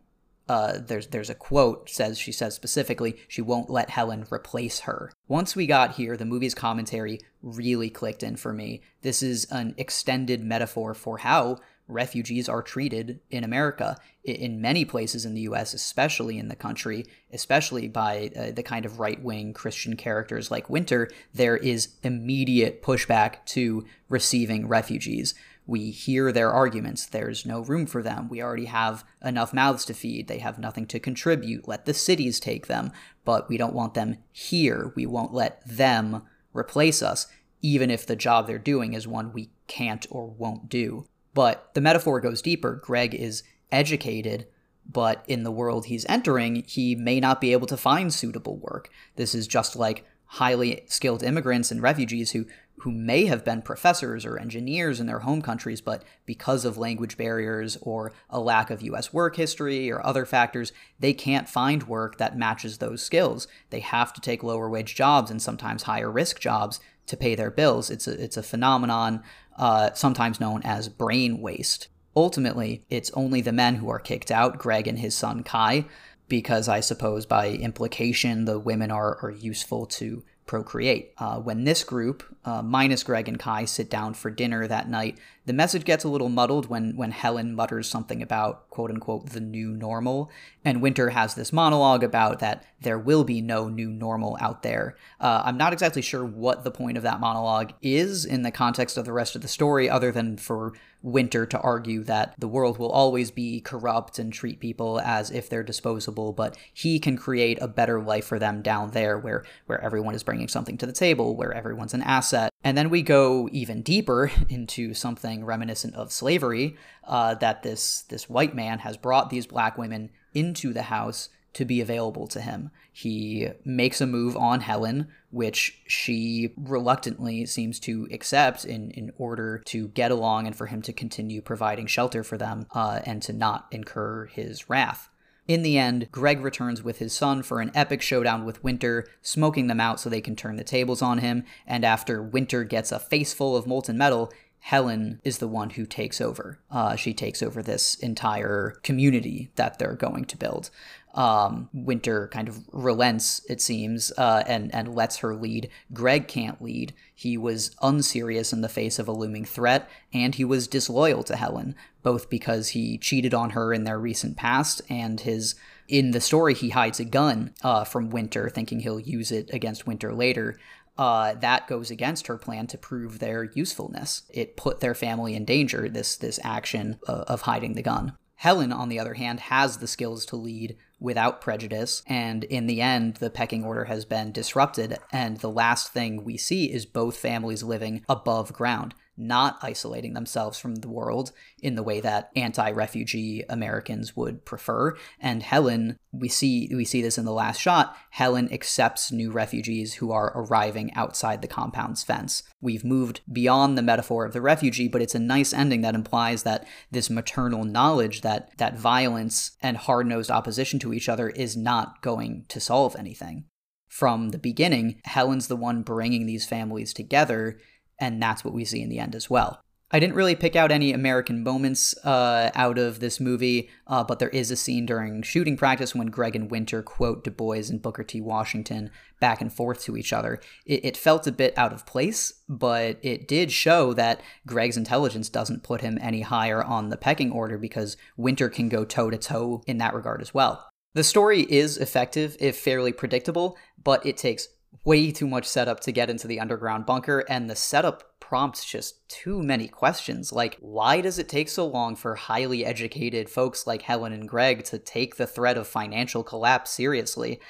uh, 0.48 0.78
there's 0.78 1.06
there's 1.08 1.30
a 1.30 1.34
quote 1.34 1.88
says 1.88 2.18
she 2.18 2.32
says 2.32 2.54
specifically 2.54 3.16
she 3.28 3.40
won't 3.40 3.70
let 3.70 3.90
Helen 3.90 4.26
replace 4.30 4.80
her. 4.80 5.12
Once 5.26 5.56
we 5.56 5.66
got 5.66 5.92
here, 5.92 6.16
the 6.16 6.24
movie's 6.24 6.54
commentary 6.54 7.20
really 7.42 7.90
clicked 7.90 8.22
in 8.22 8.36
for 8.36 8.52
me. 8.52 8.82
This 9.02 9.22
is 9.22 9.46
an 9.50 9.74
extended 9.78 10.44
metaphor 10.44 10.94
for 10.94 11.18
how 11.18 11.58
refugees 11.86 12.48
are 12.48 12.62
treated 12.62 13.20
in 13.30 13.44
America. 13.44 13.96
In 14.22 14.60
many 14.60 14.84
places 14.84 15.24
in 15.24 15.34
the 15.34 15.42
US, 15.42 15.74
especially 15.74 16.38
in 16.38 16.48
the 16.48 16.56
country, 16.56 17.04
especially 17.32 17.88
by 17.88 18.30
uh, 18.36 18.52
the 18.52 18.62
kind 18.62 18.86
of 18.86 19.00
right 19.00 19.22
wing 19.22 19.52
Christian 19.52 19.96
characters 19.96 20.50
like 20.50 20.70
Winter, 20.70 21.10
there 21.34 21.56
is 21.56 21.94
immediate 22.02 22.82
pushback 22.82 23.44
to 23.46 23.84
receiving 24.08 24.66
refugees. 24.66 25.34
We 25.66 25.90
hear 25.90 26.30
their 26.30 26.52
arguments. 26.52 27.06
There's 27.06 27.46
no 27.46 27.60
room 27.60 27.86
for 27.86 28.02
them. 28.02 28.28
We 28.28 28.42
already 28.42 28.66
have 28.66 29.04
enough 29.24 29.54
mouths 29.54 29.84
to 29.86 29.94
feed. 29.94 30.28
They 30.28 30.38
have 30.38 30.58
nothing 30.58 30.86
to 30.88 31.00
contribute. 31.00 31.66
Let 31.66 31.86
the 31.86 31.94
cities 31.94 32.38
take 32.38 32.66
them. 32.66 32.92
But 33.24 33.48
we 33.48 33.56
don't 33.56 33.74
want 33.74 33.94
them 33.94 34.18
here. 34.30 34.92
We 34.94 35.06
won't 35.06 35.32
let 35.32 35.66
them 35.66 36.22
replace 36.52 37.02
us, 37.02 37.26
even 37.62 37.90
if 37.90 38.06
the 38.06 38.16
job 38.16 38.46
they're 38.46 38.58
doing 38.58 38.92
is 38.92 39.08
one 39.08 39.32
we 39.32 39.50
can't 39.66 40.06
or 40.10 40.26
won't 40.26 40.68
do. 40.68 41.06
But 41.32 41.70
the 41.74 41.80
metaphor 41.80 42.20
goes 42.20 42.42
deeper. 42.42 42.80
Greg 42.84 43.14
is 43.14 43.42
educated, 43.72 44.46
but 44.86 45.24
in 45.26 45.44
the 45.44 45.50
world 45.50 45.86
he's 45.86 46.06
entering, 46.06 46.64
he 46.66 46.94
may 46.94 47.20
not 47.20 47.40
be 47.40 47.52
able 47.52 47.66
to 47.68 47.76
find 47.76 48.12
suitable 48.12 48.58
work. 48.58 48.90
This 49.16 49.34
is 49.34 49.46
just 49.46 49.76
like 49.76 50.04
highly 50.26 50.82
skilled 50.86 51.22
immigrants 51.22 51.70
and 51.70 51.82
refugees 51.82 52.32
who 52.32 52.46
who 52.78 52.90
may 52.90 53.26
have 53.26 53.44
been 53.44 53.62
professors 53.62 54.24
or 54.24 54.38
engineers 54.38 55.00
in 55.00 55.06
their 55.06 55.20
home 55.20 55.40
countries, 55.40 55.80
but 55.80 56.02
because 56.26 56.64
of 56.64 56.76
language 56.76 57.16
barriers 57.16 57.78
or 57.80 58.12
a 58.28 58.40
lack 58.40 58.68
of 58.70 58.82
US 58.82 59.12
work 59.12 59.36
history 59.36 59.90
or 59.90 60.04
other 60.04 60.26
factors, 60.26 60.72
they 60.98 61.12
can't 61.12 61.48
find 61.48 61.84
work 61.84 62.18
that 62.18 62.36
matches 62.36 62.78
those 62.78 63.02
skills. 63.02 63.46
They 63.70 63.80
have 63.80 64.12
to 64.14 64.20
take 64.20 64.42
lower 64.42 64.68
wage 64.68 64.94
jobs 64.94 65.30
and 65.30 65.40
sometimes 65.40 65.84
higher 65.84 66.10
risk 66.10 66.40
jobs 66.40 66.80
to 67.06 67.16
pay 67.16 67.34
their 67.34 67.50
bills. 67.50 67.90
It's 67.90 68.08
a, 68.08 68.22
it's 68.22 68.36
a 68.36 68.42
phenomenon 68.42 69.22
uh, 69.56 69.92
sometimes 69.94 70.40
known 70.40 70.62
as 70.62 70.88
brain 70.88 71.40
waste. 71.40 71.88
Ultimately, 72.16 72.84
it's 72.90 73.10
only 73.14 73.40
the 73.40 73.52
men 73.52 73.76
who 73.76 73.88
are 73.88 73.98
kicked 73.98 74.30
out, 74.30 74.58
Greg 74.58 74.86
and 74.86 74.98
his 74.98 75.14
son 75.14 75.42
Kai, 75.42 75.84
because 76.28 76.68
I 76.68 76.80
suppose 76.80 77.26
by 77.26 77.50
implication 77.50 78.44
the 78.44 78.58
women 78.58 78.90
are, 78.90 79.18
are 79.22 79.30
useful 79.30 79.86
to 79.86 80.24
procreate. 80.46 81.12
Uh, 81.18 81.38
when 81.38 81.64
this 81.64 81.84
group, 81.84 82.22
uh, 82.44 82.62
minus 82.62 83.02
Greg 83.02 83.28
and 83.28 83.38
Kai, 83.38 83.64
sit 83.64 83.88
down 83.90 84.14
for 84.14 84.30
dinner 84.30 84.66
that 84.66 84.88
night, 84.88 85.18
the 85.46 85.52
message 85.52 85.84
gets 85.84 86.04
a 86.04 86.08
little 86.08 86.28
muddled 86.28 86.66
when, 86.66 86.96
when 86.96 87.10
Helen 87.10 87.54
mutters 87.54 87.88
something 87.88 88.22
about, 88.22 88.70
quote 88.70 88.90
unquote, 88.90 89.30
the 89.30 89.40
new 89.40 89.76
normal. 89.76 90.30
And 90.64 90.80
Winter 90.80 91.10
has 91.10 91.34
this 91.34 91.52
monologue 91.52 92.02
about 92.02 92.38
that 92.40 92.64
there 92.80 92.98
will 92.98 93.24
be 93.24 93.40
no 93.40 93.68
new 93.68 93.90
normal 93.90 94.36
out 94.40 94.62
there. 94.62 94.96
Uh, 95.20 95.42
I'm 95.44 95.56
not 95.56 95.72
exactly 95.72 96.02
sure 96.02 96.24
what 96.24 96.64
the 96.64 96.70
point 96.70 96.96
of 96.96 97.02
that 97.02 97.20
monologue 97.20 97.72
is 97.82 98.24
in 98.24 98.42
the 98.42 98.50
context 98.50 98.96
of 98.96 99.04
the 99.04 99.12
rest 99.12 99.34
of 99.36 99.42
the 99.42 99.48
story, 99.48 99.88
other 99.90 100.12
than 100.12 100.36
for 100.36 100.74
Winter 101.04 101.44
to 101.44 101.60
argue 101.60 102.02
that 102.04 102.34
the 102.38 102.48
world 102.48 102.78
will 102.78 102.90
always 102.90 103.30
be 103.30 103.60
corrupt 103.60 104.18
and 104.18 104.32
treat 104.32 104.58
people 104.58 104.98
as 105.00 105.30
if 105.30 105.50
they're 105.50 105.62
disposable, 105.62 106.32
but 106.32 106.56
he 106.72 106.98
can 106.98 107.18
create 107.18 107.58
a 107.60 107.68
better 107.68 108.00
life 108.00 108.24
for 108.24 108.38
them 108.38 108.62
down 108.62 108.92
there 108.92 109.18
where, 109.18 109.44
where 109.66 109.78
everyone 109.82 110.14
is 110.14 110.22
bringing 110.22 110.48
something 110.48 110.78
to 110.78 110.86
the 110.86 110.92
table, 110.92 111.36
where 111.36 111.52
everyone's 111.52 111.92
an 111.92 112.00
asset. 112.02 112.50
And 112.62 112.78
then 112.78 112.88
we 112.88 113.02
go 113.02 113.50
even 113.52 113.82
deeper 113.82 114.30
into 114.48 114.94
something 114.94 115.33
reminiscent 115.42 115.94
of 115.94 116.12
slavery 116.12 116.76
uh, 117.04 117.34
that 117.36 117.62
this, 117.62 118.02
this 118.02 118.28
white 118.28 118.54
man 118.54 118.80
has 118.80 118.98
brought 118.98 119.30
these 119.30 119.46
black 119.46 119.78
women 119.78 120.10
into 120.34 120.74
the 120.74 120.82
house 120.82 121.30
to 121.54 121.64
be 121.64 121.80
available 121.80 122.26
to 122.26 122.40
him. 122.40 122.70
He 122.92 123.48
makes 123.64 124.00
a 124.00 124.06
move 124.06 124.36
on 124.36 124.60
Helen, 124.60 125.08
which 125.30 125.80
she 125.86 126.52
reluctantly 126.56 127.46
seems 127.46 127.80
to 127.80 128.06
accept 128.12 128.64
in, 128.64 128.90
in 128.90 129.12
order 129.16 129.62
to 129.66 129.88
get 129.88 130.10
along 130.10 130.46
and 130.46 130.54
for 130.54 130.66
him 130.66 130.82
to 130.82 130.92
continue 130.92 131.40
providing 131.40 131.86
shelter 131.86 132.22
for 132.22 132.36
them 132.36 132.66
uh, 132.74 133.00
and 133.06 133.22
to 133.22 133.32
not 133.32 133.66
incur 133.70 134.26
his 134.26 134.68
wrath. 134.68 135.08
In 135.46 135.62
the 135.62 135.76
end, 135.76 136.08
Greg 136.10 136.40
returns 136.40 136.82
with 136.82 136.98
his 136.98 137.12
son 137.12 137.42
for 137.42 137.60
an 137.60 137.70
epic 137.74 138.00
showdown 138.00 138.46
with 138.46 138.64
Winter, 138.64 139.06
smoking 139.20 139.66
them 139.66 139.78
out 139.78 140.00
so 140.00 140.08
they 140.08 140.22
can 140.22 140.36
turn 140.36 140.56
the 140.56 140.64
tables 140.64 141.02
on 141.02 141.18
him, 141.18 141.44
and 141.66 141.84
after 141.84 142.22
Winter 142.22 142.64
gets 142.64 142.90
a 142.90 142.98
face 142.98 143.34
full 143.34 143.54
of 143.54 143.66
molten 143.66 143.98
metal, 143.98 144.32
Helen 144.64 145.20
is 145.24 145.38
the 145.38 145.48
one 145.48 145.70
who 145.70 145.84
takes 145.84 146.20
over. 146.22 146.58
Uh, 146.70 146.96
she 146.96 147.12
takes 147.12 147.42
over 147.42 147.62
this 147.62 147.96
entire 147.96 148.78
community 148.82 149.50
that 149.56 149.78
they're 149.78 149.94
going 149.94 150.24
to 150.24 150.38
build 150.38 150.70
um, 151.14 151.68
Winter 151.72 152.28
kind 152.28 152.48
of 152.48 152.60
relents, 152.72 153.44
it 153.48 153.60
seems, 153.60 154.12
uh, 154.18 154.42
and 154.46 154.74
and 154.74 154.94
lets 154.94 155.18
her 155.18 155.34
lead. 155.34 155.70
Greg 155.92 156.26
can't 156.28 156.60
lead. 156.60 156.92
He 157.14 157.36
was 157.36 157.74
unserious 157.82 158.52
in 158.52 158.60
the 158.60 158.68
face 158.68 158.98
of 158.98 159.06
a 159.06 159.12
looming 159.12 159.44
threat, 159.44 159.88
and 160.12 160.34
he 160.34 160.44
was 160.44 160.66
disloyal 160.66 161.22
to 161.24 161.36
Helen, 161.36 161.76
both 162.02 162.28
because 162.28 162.70
he 162.70 162.98
cheated 162.98 163.32
on 163.32 163.50
her 163.50 163.72
in 163.72 163.84
their 163.84 163.98
recent 163.98 164.36
past, 164.36 164.82
and 164.90 165.20
his 165.20 165.54
in 165.86 166.10
the 166.10 166.20
story 166.20 166.54
he 166.54 166.70
hides 166.70 166.98
a 166.98 167.04
gun 167.04 167.54
uh, 167.62 167.84
from 167.84 168.10
Winter, 168.10 168.48
thinking 168.48 168.80
he'll 168.80 169.00
use 169.00 169.30
it 169.30 169.50
against 169.52 169.86
Winter 169.86 170.12
later. 170.12 170.58
Uh, 170.96 171.34
that 171.34 171.66
goes 171.66 171.90
against 171.90 172.28
her 172.28 172.38
plan 172.38 172.66
to 172.68 172.78
prove 172.78 173.18
their 173.18 173.44
usefulness. 173.44 174.22
It 174.30 174.56
put 174.56 174.80
their 174.80 174.94
family 174.94 175.34
in 175.34 175.44
danger. 175.44 175.88
This 175.88 176.16
this 176.16 176.38
action 176.44 176.98
uh, 177.08 177.24
of 177.26 177.42
hiding 177.42 177.74
the 177.74 177.82
gun. 177.82 178.16
Helen, 178.36 178.72
on 178.72 178.88
the 178.88 178.98
other 178.98 179.14
hand, 179.14 179.40
has 179.40 179.78
the 179.78 179.86
skills 179.86 180.26
to 180.26 180.36
lead 180.36 180.76
without 181.00 181.40
prejudice, 181.40 182.02
and 182.06 182.44
in 182.44 182.66
the 182.66 182.80
end, 182.80 183.16
the 183.16 183.30
pecking 183.30 183.64
order 183.64 183.84
has 183.84 184.04
been 184.04 184.32
disrupted, 184.32 184.98
and 185.12 185.38
the 185.38 185.50
last 185.50 185.92
thing 185.92 186.24
we 186.24 186.36
see 186.36 186.72
is 186.72 186.84
both 186.84 187.16
families 187.16 187.62
living 187.62 188.04
above 188.08 188.52
ground 188.52 188.94
not 189.16 189.58
isolating 189.62 190.14
themselves 190.14 190.58
from 190.58 190.76
the 190.76 190.88
world 190.88 191.32
in 191.62 191.74
the 191.74 191.82
way 191.82 192.00
that 192.00 192.30
anti-refugee 192.34 193.44
Americans 193.48 194.16
would 194.16 194.44
prefer. 194.44 194.96
And 195.20 195.42
Helen, 195.42 195.96
we 196.12 196.28
see 196.28 196.70
we 196.74 196.84
see 196.84 197.02
this 197.02 197.18
in 197.18 197.24
the 197.24 197.32
last 197.32 197.60
shot, 197.60 197.96
Helen 198.10 198.52
accepts 198.52 199.12
new 199.12 199.30
refugees 199.30 199.94
who 199.94 200.12
are 200.12 200.32
arriving 200.34 200.92
outside 200.94 201.42
the 201.42 201.48
compound's 201.48 202.02
fence. 202.02 202.42
We've 202.60 202.84
moved 202.84 203.20
beyond 203.30 203.76
the 203.76 203.82
metaphor 203.82 204.24
of 204.24 204.32
the 204.32 204.40
refugee, 204.40 204.88
but 204.88 205.02
it's 205.02 205.14
a 205.14 205.20
nice 205.20 205.52
ending 205.52 205.82
that 205.82 205.94
implies 205.94 206.42
that 206.42 206.66
this 206.90 207.10
maternal 207.10 207.64
knowledge 207.64 208.20
that 208.22 208.56
that 208.58 208.78
violence 208.78 209.52
and 209.62 209.76
hard-nosed 209.76 210.30
opposition 210.30 210.78
to 210.80 210.92
each 210.92 211.08
other 211.08 211.30
is 211.30 211.56
not 211.56 212.02
going 212.02 212.44
to 212.48 212.60
solve 212.60 212.96
anything. 212.96 213.44
From 213.88 214.30
the 214.30 214.38
beginning, 214.38 215.00
Helen's 215.04 215.46
the 215.46 215.54
one 215.54 215.82
bringing 215.82 216.26
these 216.26 216.46
families 216.46 216.92
together 216.92 217.58
and 218.04 218.22
that's 218.22 218.44
what 218.44 218.54
we 218.54 218.64
see 218.64 218.82
in 218.82 218.88
the 218.88 218.98
end 218.98 219.14
as 219.14 219.30
well. 219.30 219.60
I 219.90 220.00
didn't 220.00 220.16
really 220.16 220.34
pick 220.34 220.56
out 220.56 220.72
any 220.72 220.92
American 220.92 221.44
moments 221.44 221.94
uh, 222.04 222.50
out 222.56 222.78
of 222.78 222.98
this 222.98 223.20
movie, 223.20 223.70
uh, 223.86 224.02
but 224.02 224.18
there 224.18 224.30
is 224.30 224.50
a 224.50 224.56
scene 224.56 224.86
during 224.86 225.22
shooting 225.22 225.56
practice 225.56 225.94
when 225.94 226.08
Greg 226.08 226.34
and 226.34 226.50
Winter 226.50 226.82
quote 226.82 227.22
Du 227.22 227.30
Bois 227.30 227.68
and 227.70 227.80
Booker 227.80 228.02
T. 228.02 228.20
Washington 228.20 228.90
back 229.20 229.40
and 229.40 229.52
forth 229.52 229.84
to 229.84 229.96
each 229.96 230.12
other. 230.12 230.40
It, 230.66 230.84
it 230.84 230.96
felt 230.96 231.28
a 231.28 231.32
bit 231.32 231.56
out 231.56 231.72
of 231.72 231.86
place, 231.86 232.40
but 232.48 232.98
it 233.02 233.28
did 233.28 233.52
show 233.52 233.92
that 233.92 234.20
Greg's 234.46 234.76
intelligence 234.76 235.28
doesn't 235.28 235.62
put 235.62 235.80
him 235.80 235.98
any 236.00 236.22
higher 236.22 236.64
on 236.64 236.88
the 236.88 236.96
pecking 236.96 237.30
order 237.30 237.56
because 237.56 237.96
Winter 238.16 238.48
can 238.48 238.68
go 238.68 238.84
toe 238.84 239.10
to 239.10 239.18
toe 239.18 239.62
in 239.66 239.78
that 239.78 239.94
regard 239.94 240.20
as 240.20 240.34
well. 240.34 240.66
The 240.94 241.04
story 241.04 241.42
is 241.42 241.76
effective, 241.76 242.36
if 242.40 242.56
fairly 242.56 242.92
predictable, 242.92 243.56
but 243.82 244.04
it 244.06 244.16
takes 244.16 244.48
way 244.84 245.12
too 245.12 245.26
much 245.26 245.46
setup 245.46 245.80
to 245.80 245.92
get 245.92 246.10
into 246.10 246.26
the 246.26 246.40
underground 246.40 246.86
bunker, 246.86 247.24
and 247.28 247.48
the 247.48 247.56
setup 247.56 248.18
prompts 248.20 248.64
just 248.64 249.06
too 249.08 249.42
many 249.42 249.68
questions. 249.68 250.32
Like, 250.32 250.56
why 250.60 251.00
does 251.00 251.18
it 251.18 251.28
take 251.28 251.48
so 251.48 251.66
long 251.66 251.94
for 251.94 252.14
highly 252.14 252.64
educated 252.64 253.28
folks 253.28 253.66
like 253.66 253.82
Helen 253.82 254.12
and 254.12 254.28
Greg 254.28 254.64
to 254.64 254.78
take 254.78 255.16
the 255.16 255.26
threat 255.26 255.58
of 255.58 255.66
financial 255.66 256.24
collapse 256.24 256.70
seriously? 256.70 257.40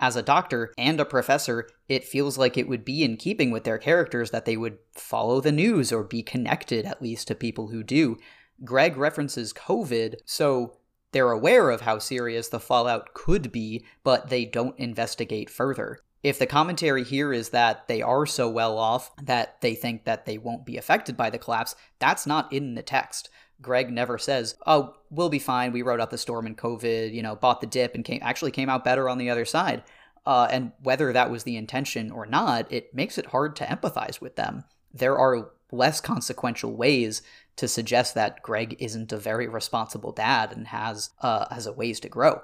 As 0.00 0.16
a 0.16 0.22
doctor 0.22 0.74
and 0.76 0.98
a 1.00 1.04
professor, 1.04 1.68
it 1.88 2.04
feels 2.04 2.36
like 2.36 2.58
it 2.58 2.68
would 2.68 2.84
be 2.84 3.04
in 3.04 3.16
keeping 3.16 3.52
with 3.52 3.64
their 3.64 3.78
characters 3.78 4.32
that 4.32 4.44
they 4.44 4.56
would 4.56 4.78
follow 4.92 5.40
the 5.40 5.52
news 5.52 5.92
or 5.92 6.02
be 6.02 6.22
connected 6.22 6.84
at 6.84 7.00
least 7.00 7.28
to 7.28 7.34
people 7.34 7.68
who 7.68 7.82
do. 7.84 8.18
Greg 8.64 8.96
references 8.96 9.52
COVID, 9.52 10.16
so 10.24 10.78
they're 11.12 11.30
aware 11.30 11.70
of 11.70 11.82
how 11.82 12.00
serious 12.00 12.48
the 12.48 12.58
fallout 12.58 13.14
could 13.14 13.52
be, 13.52 13.84
but 14.02 14.30
they 14.30 14.44
don't 14.44 14.78
investigate 14.78 15.48
further 15.48 16.00
if 16.24 16.38
the 16.38 16.46
commentary 16.46 17.04
here 17.04 17.34
is 17.34 17.50
that 17.50 17.86
they 17.86 18.00
are 18.00 18.24
so 18.24 18.48
well 18.48 18.78
off 18.78 19.14
that 19.22 19.60
they 19.60 19.74
think 19.74 20.04
that 20.04 20.24
they 20.24 20.38
won't 20.38 20.64
be 20.64 20.78
affected 20.78 21.18
by 21.18 21.28
the 21.28 21.38
collapse, 21.38 21.76
that's 21.98 22.26
not 22.26 22.50
in 22.50 22.74
the 22.74 22.82
text. 22.82 23.28
Greg 23.60 23.92
never 23.92 24.16
says, 24.16 24.56
"Oh, 24.66 24.94
we'll 25.10 25.28
be 25.28 25.38
fine. 25.38 25.70
We 25.70 25.82
rode 25.82 26.00
out 26.00 26.10
the 26.10 26.18
storm 26.18 26.46
in 26.46 26.56
COVID. 26.56 27.12
You 27.12 27.22
know, 27.22 27.36
bought 27.36 27.60
the 27.60 27.66
dip 27.66 27.94
and 27.94 28.04
came 28.04 28.20
actually 28.22 28.50
came 28.50 28.70
out 28.70 28.84
better 28.84 29.08
on 29.08 29.18
the 29.18 29.28
other 29.28 29.44
side." 29.44 29.84
Uh, 30.26 30.48
and 30.50 30.72
whether 30.82 31.12
that 31.12 31.30
was 31.30 31.44
the 31.44 31.58
intention 31.58 32.10
or 32.10 32.24
not, 32.24 32.72
it 32.72 32.94
makes 32.94 33.18
it 33.18 33.26
hard 33.26 33.54
to 33.56 33.66
empathize 33.66 34.22
with 34.22 34.36
them. 34.36 34.64
There 34.94 35.18
are 35.18 35.50
less 35.70 36.00
consequential 36.00 36.74
ways 36.74 37.20
to 37.56 37.68
suggest 37.68 38.14
that 38.14 38.42
Greg 38.42 38.76
isn't 38.78 39.12
a 39.12 39.18
very 39.18 39.46
responsible 39.46 40.12
dad 40.12 40.52
and 40.52 40.68
has 40.68 41.10
uh, 41.20 41.52
has 41.52 41.66
a 41.66 41.72
ways 41.72 42.00
to 42.00 42.08
grow. 42.08 42.40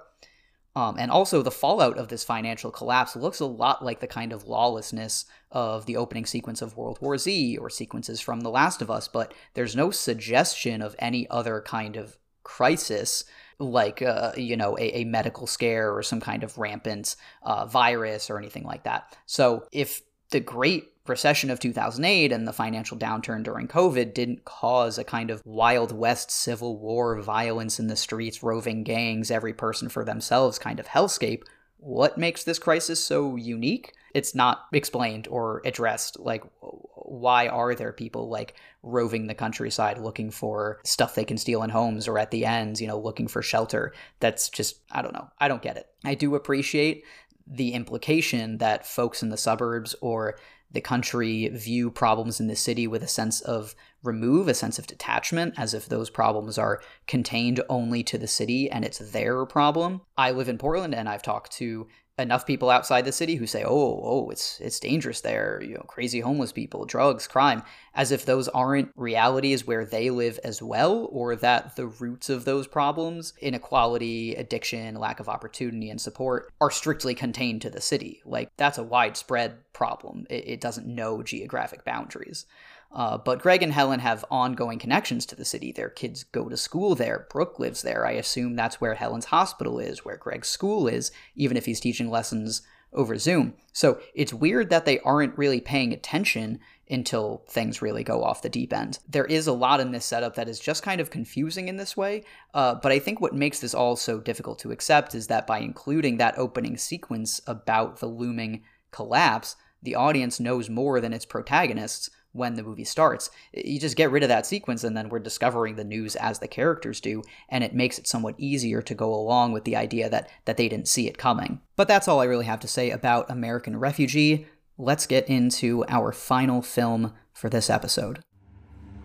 Um, 0.81 0.97
and 0.99 1.11
also, 1.11 1.43
the 1.43 1.51
fallout 1.51 1.99
of 1.99 2.09
this 2.09 2.25
financial 2.25 2.71
collapse 2.71 3.15
looks 3.15 3.39
a 3.39 3.45
lot 3.45 3.85
like 3.85 4.01
the 4.01 4.07
kind 4.07 4.33
of 4.33 4.49
lawlessness 4.49 5.27
of 5.51 5.85
the 5.85 5.99
opening 5.99 6.25
sequence 6.25 6.63
of 6.63 6.75
World 6.75 6.99
War 7.03 7.19
Z 7.19 7.59
or 7.59 7.69
sequences 7.69 8.19
from 8.19 8.41
The 8.41 8.49
Last 8.49 8.81
of 8.81 8.91
Us, 8.91 9.07
but 9.07 9.35
there's 9.53 9.77
no 9.77 9.91
suggestion 9.91 10.81
of 10.81 10.97
any 10.99 11.29
other 11.29 11.61
kind 11.61 11.97
of 11.97 12.17
crisis 12.45 13.25
like 13.59 14.01
uh, 14.01 14.33
you 14.39 14.57
know 14.57 14.75
a, 14.79 15.01
a, 15.01 15.05
medical 15.05 15.47
scare 15.47 15.95
or 15.95 16.03
some 16.03 16.19
kind 16.19 16.43
of 16.43 16.57
rampant 16.57 17.15
uh, 17.43 17.67
virus 17.67 18.31
or 18.31 18.39
anything 18.39 18.65
like 18.65 18.85
that. 18.85 19.15
So 19.27 19.67
if 19.73 20.01
the 20.31 20.41
great 20.41 20.90
recession 21.07 21.51
of 21.51 21.59
2008 21.59 22.31
and 22.31 22.47
the 22.47 22.53
financial 22.53 22.97
downturn 22.97 23.43
during 23.43 23.67
covid 23.67 24.15
didn't 24.15 24.45
cause 24.45 24.99
a 24.99 25.05
kind 25.05 25.31
of 25.31 25.43
wild 25.45 25.91
west 25.93 26.31
civil 26.31 26.79
war 26.79 27.21
violence 27.21 27.81
in 27.81 27.87
the 27.87 27.97
streets 27.97 28.43
roving 28.43 28.85
gangs 28.85 29.31
every 29.31 29.53
person 29.53 29.89
for 29.89 30.05
themselves 30.05 30.59
kind 30.59 30.81
of 30.81 30.87
hellscape. 30.87 31.43
What 31.79 32.19
makes 32.19 32.45
this 32.45 32.59
crisis 32.59 33.03
so 33.03 33.37
unique? 33.37 33.95
It's 34.13 34.35
not 34.35 34.67
explained 34.73 35.29
or 35.31 35.63
addressed. 35.65 36.19
Like 36.19 36.45
why 36.61 37.49
are 37.49 37.75
there 37.75 37.93
people 37.93 38.29
like 38.29 38.55
roving 38.83 39.27
the 39.27 39.35
countryside 39.35 39.99
looking 39.99 40.31
for 40.31 40.81
stuff 40.85 41.15
they 41.15 41.25
can 41.25 41.39
steal 41.39 41.63
in 41.63 41.71
homes 41.71 42.07
or 42.07 42.19
at 42.19 42.31
the 42.31 42.45
ends 42.45 42.81
you 42.81 42.87
know 42.87 42.99
looking 42.99 43.29
for 43.29 43.43
shelter? 43.43 43.93
That's 44.21 44.49
just 44.49 44.81
i 44.93 45.03
don't 45.03 45.15
know. 45.15 45.29
I 45.39 45.49
don't 45.49 45.63
get 45.63 45.77
it. 45.77 45.87
I 46.05 46.15
do 46.15 46.35
appreciate 46.35 47.05
the 47.47 47.73
implication 47.73 48.59
that 48.59 48.87
folks 48.87 49.23
in 49.23 49.31
the 49.31 49.37
suburbs 49.37 49.97
or 50.01 50.37
the 50.73 50.81
country 50.81 51.49
view 51.49 51.91
problems 51.91 52.41
in 52.41 52.47
the 52.47 52.57
city 52.57 52.87
with 52.87 53.03
a 53.03 53.09
sense 53.09 53.41
of 53.41 53.75
remove, 54.03 54.49
a 54.49 54.55
sense 54.55 54.79
of 54.79 54.87
detachment, 54.87 55.55
as 55.57 55.75
if 55.75 55.87
those 55.87 56.11
problems 56.11 56.59
are 56.59 56.81
contained 57.07 57.61
only 57.69 58.03
to 58.05 58.19
the 58.19 58.27
city 58.27 58.71
and 58.71 58.85
it's 58.85 58.99
their 58.99 59.45
problem. 59.47 60.01
I 60.17 60.31
live 60.31 60.49
in 60.49 60.59
Portland 60.59 60.95
and 60.95 61.09
I've 61.09 61.23
talked 61.23 61.53
to 61.53 61.89
enough 62.21 62.47
people 62.47 62.71
outside 62.71 63.05
the 63.05 63.13
city 63.13 63.35
who 63.35 63.47
say, 63.47 63.65
"Oh, 63.65 64.01
oh, 64.05 64.31
it's 64.31 64.61
it's 64.61 64.79
dangerous 64.79 65.21
there. 65.21 65.61
You 65.63 65.75
know, 65.75 65.85
crazy 65.89 66.21
homeless 66.21 66.53
people, 66.53 66.85
drugs, 66.85 67.27
crime," 67.27 67.63
as 67.95 68.13
if 68.13 68.25
those 68.25 68.49
aren't 68.49 68.93
realities 68.97 69.67
where 69.67 69.85
they 69.85 70.11
live 70.11 70.39
as 70.45 70.63
well, 70.63 71.09
or 71.11 71.35
that 71.37 71.77
the 71.77 71.87
roots 71.87 72.29
of 72.31 72.45
those 72.45 72.67
problems, 72.67 73.33
inequality, 73.41 74.35
addiction, 74.35 74.95
lack 74.95 75.21
of 75.21 75.29
opportunity 75.29 75.91
and 75.91 76.01
support, 76.01 76.53
are 76.61 76.71
strictly 76.71 77.15
contained 77.15 77.63
to 77.63 77.71
the 77.71 77.81
city. 77.81 78.23
Like 78.25 78.51
that's 78.57 78.79
a 78.79 78.85
widespread 78.85 79.59
problem. 79.73 80.27
It, 80.31 80.49
it 80.49 80.61
doesn't 80.61 80.87
know 80.87 81.23
geographic 81.23 81.85
boundaries. 81.85 82.47
Uh, 82.93 83.17
but 83.19 83.41
Greg 83.41 83.63
and 83.63 83.73
Helen 83.73 84.01
have 84.01 84.25
ongoing 84.31 84.79
connections 84.79 85.25
to 85.27 85.37
the 85.37 85.45
city. 85.45 85.71
Their 85.71 85.91
kids 85.91 86.25
go 86.25 86.49
to 86.49 86.57
school 86.57 86.95
there. 86.95 87.27
Brooke 87.31 87.59
lives 87.59 87.83
there. 87.83 88.05
I 88.05 88.13
assume 88.13 88.57
that's 88.57 88.81
where 88.81 88.95
Helen's 88.95 89.27
hospital 89.27 89.79
is, 89.79 90.05
where 90.05 90.17
Greg's 90.17 90.49
school 90.49 90.89
is, 90.89 91.13
even 91.37 91.57
if 91.57 91.67
he's 91.67 91.81
teaching 91.81 92.11
lessons 92.11 92.63
over 92.93 93.17
Zoom. 93.17 93.55
So 93.73 94.01
it's 94.15 94.35
weird 94.35 94.71
that 94.71 94.85
they 94.85 94.99
aren't 95.01 95.39
really 95.39 95.61
paying 95.61 95.93
attention 95.93 96.59
until 96.91 97.45
things 97.49 97.81
really 97.81 98.03
go 98.03 98.25
off 98.25 98.43
the 98.43 98.49
deep 98.49 98.73
end. 98.73 98.99
There 99.09 99.25
is 99.25 99.47
a 99.47 99.53
lot 99.53 99.79
in 99.79 99.93
this 99.93 100.05
setup 100.05 100.35
that 100.35 100.49
is 100.49 100.59
just 100.59 100.83
kind 100.83 101.01
of 101.01 101.11
confusing 101.11 101.69
in 101.69 101.77
this 101.77 101.97
way, 101.97 102.25
uh, 102.53 102.75
but 102.75 102.91
I 102.91 102.99
think 102.99 103.21
what 103.21 103.33
makes 103.33 103.61
this 103.61 103.75
all 103.75 103.95
so 103.95 104.19
difficult 104.19 104.59
to 104.61 104.73
accept 104.73 105.15
is 105.15 105.29
that 105.29 105.47
by 105.47 105.61
including 105.61 106.17
that 106.17 106.37
opening 106.37 106.77
sequence 106.77 107.41
about 107.47 108.01
the 108.01 108.07
looming 108.07 108.65
collapse, 108.91 109.55
the 109.81 109.95
audience 109.95 110.41
knows 110.41 110.69
more 110.69 111.01
than 111.01 111.13
its 111.13 111.25
protagonists 111.25 112.11
when 112.33 112.55
the 112.55 112.63
movie 112.63 112.85
starts. 112.85 113.31
You 113.53 113.81
just 113.81 113.97
get 113.97 114.11
rid 114.11 114.23
of 114.23 114.29
that 114.29 114.47
sequence, 114.47 114.85
and 114.85 114.97
then 114.97 115.09
we're 115.09 115.19
discovering 115.19 115.77
the 115.77 115.85
news 115.85 116.17
as 116.17 116.39
the 116.39 116.49
characters 116.49 117.01
do, 117.01 117.23
and 117.49 117.65
it 117.65 117.75
makes 117.75 117.99
it 117.99 118.07
somewhat 118.07 118.35
easier 118.39 118.83
to 118.83 118.95
go 118.95 119.13
along 119.13 119.53
with 119.53 119.65
the 119.65 119.77
idea 119.77 120.09
that 120.09 120.31
that 120.45 120.57
they 120.57 120.69
didn't 120.69 120.89
see 120.89 121.09
it 121.09 121.19
coming. 121.19 121.61
But 121.77 121.89
that's 121.89 122.09
all 122.09 122.21
I 122.21 122.25
really 122.25 122.47
have 122.47 122.61
to 122.61 122.69
say 122.69 122.91
about 122.91 123.31
American 123.31 123.79
Refugee. 123.79 124.47
Let's 124.79 125.07
get 125.07 125.29
into 125.29 125.85
our 125.89 126.13
final 126.13 126.63
film 126.63 127.13
for 127.33 127.51
this 127.51 127.69
episode. 127.69 128.21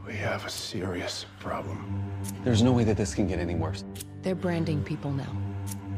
We 0.05 0.13
have 0.17 0.45
a 0.45 0.49
serious 0.49 1.25
problem. 1.39 2.11
There's 2.43 2.61
no 2.61 2.71
way 2.71 2.83
that 2.83 2.95
this 2.95 3.15
can 3.15 3.27
get 3.27 3.39
any 3.39 3.55
worse. 3.55 3.83
They're 4.21 4.35
branding 4.35 4.83
people 4.83 5.11
now. 5.11 5.35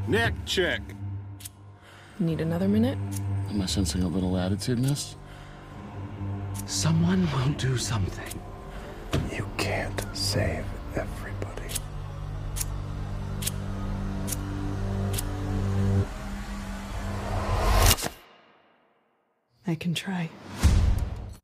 Neck 0.07 0.33
check. 0.45 0.81
Need 2.19 2.39
another 2.39 2.67
minute? 2.67 2.97
Am 3.49 3.61
I 3.61 3.65
sensing 3.65 4.03
a 4.03 4.07
little 4.07 4.37
attitude, 4.37 4.79
miss? 4.79 5.15
Someone 6.65 7.27
will 7.31 7.53
do 7.53 7.77
something. 7.77 8.39
You 9.31 9.47
can't 9.57 10.05
save 10.13 10.65
everybody. 10.95 11.73
I 19.65 19.75
can 19.75 19.93
try. 19.93 20.29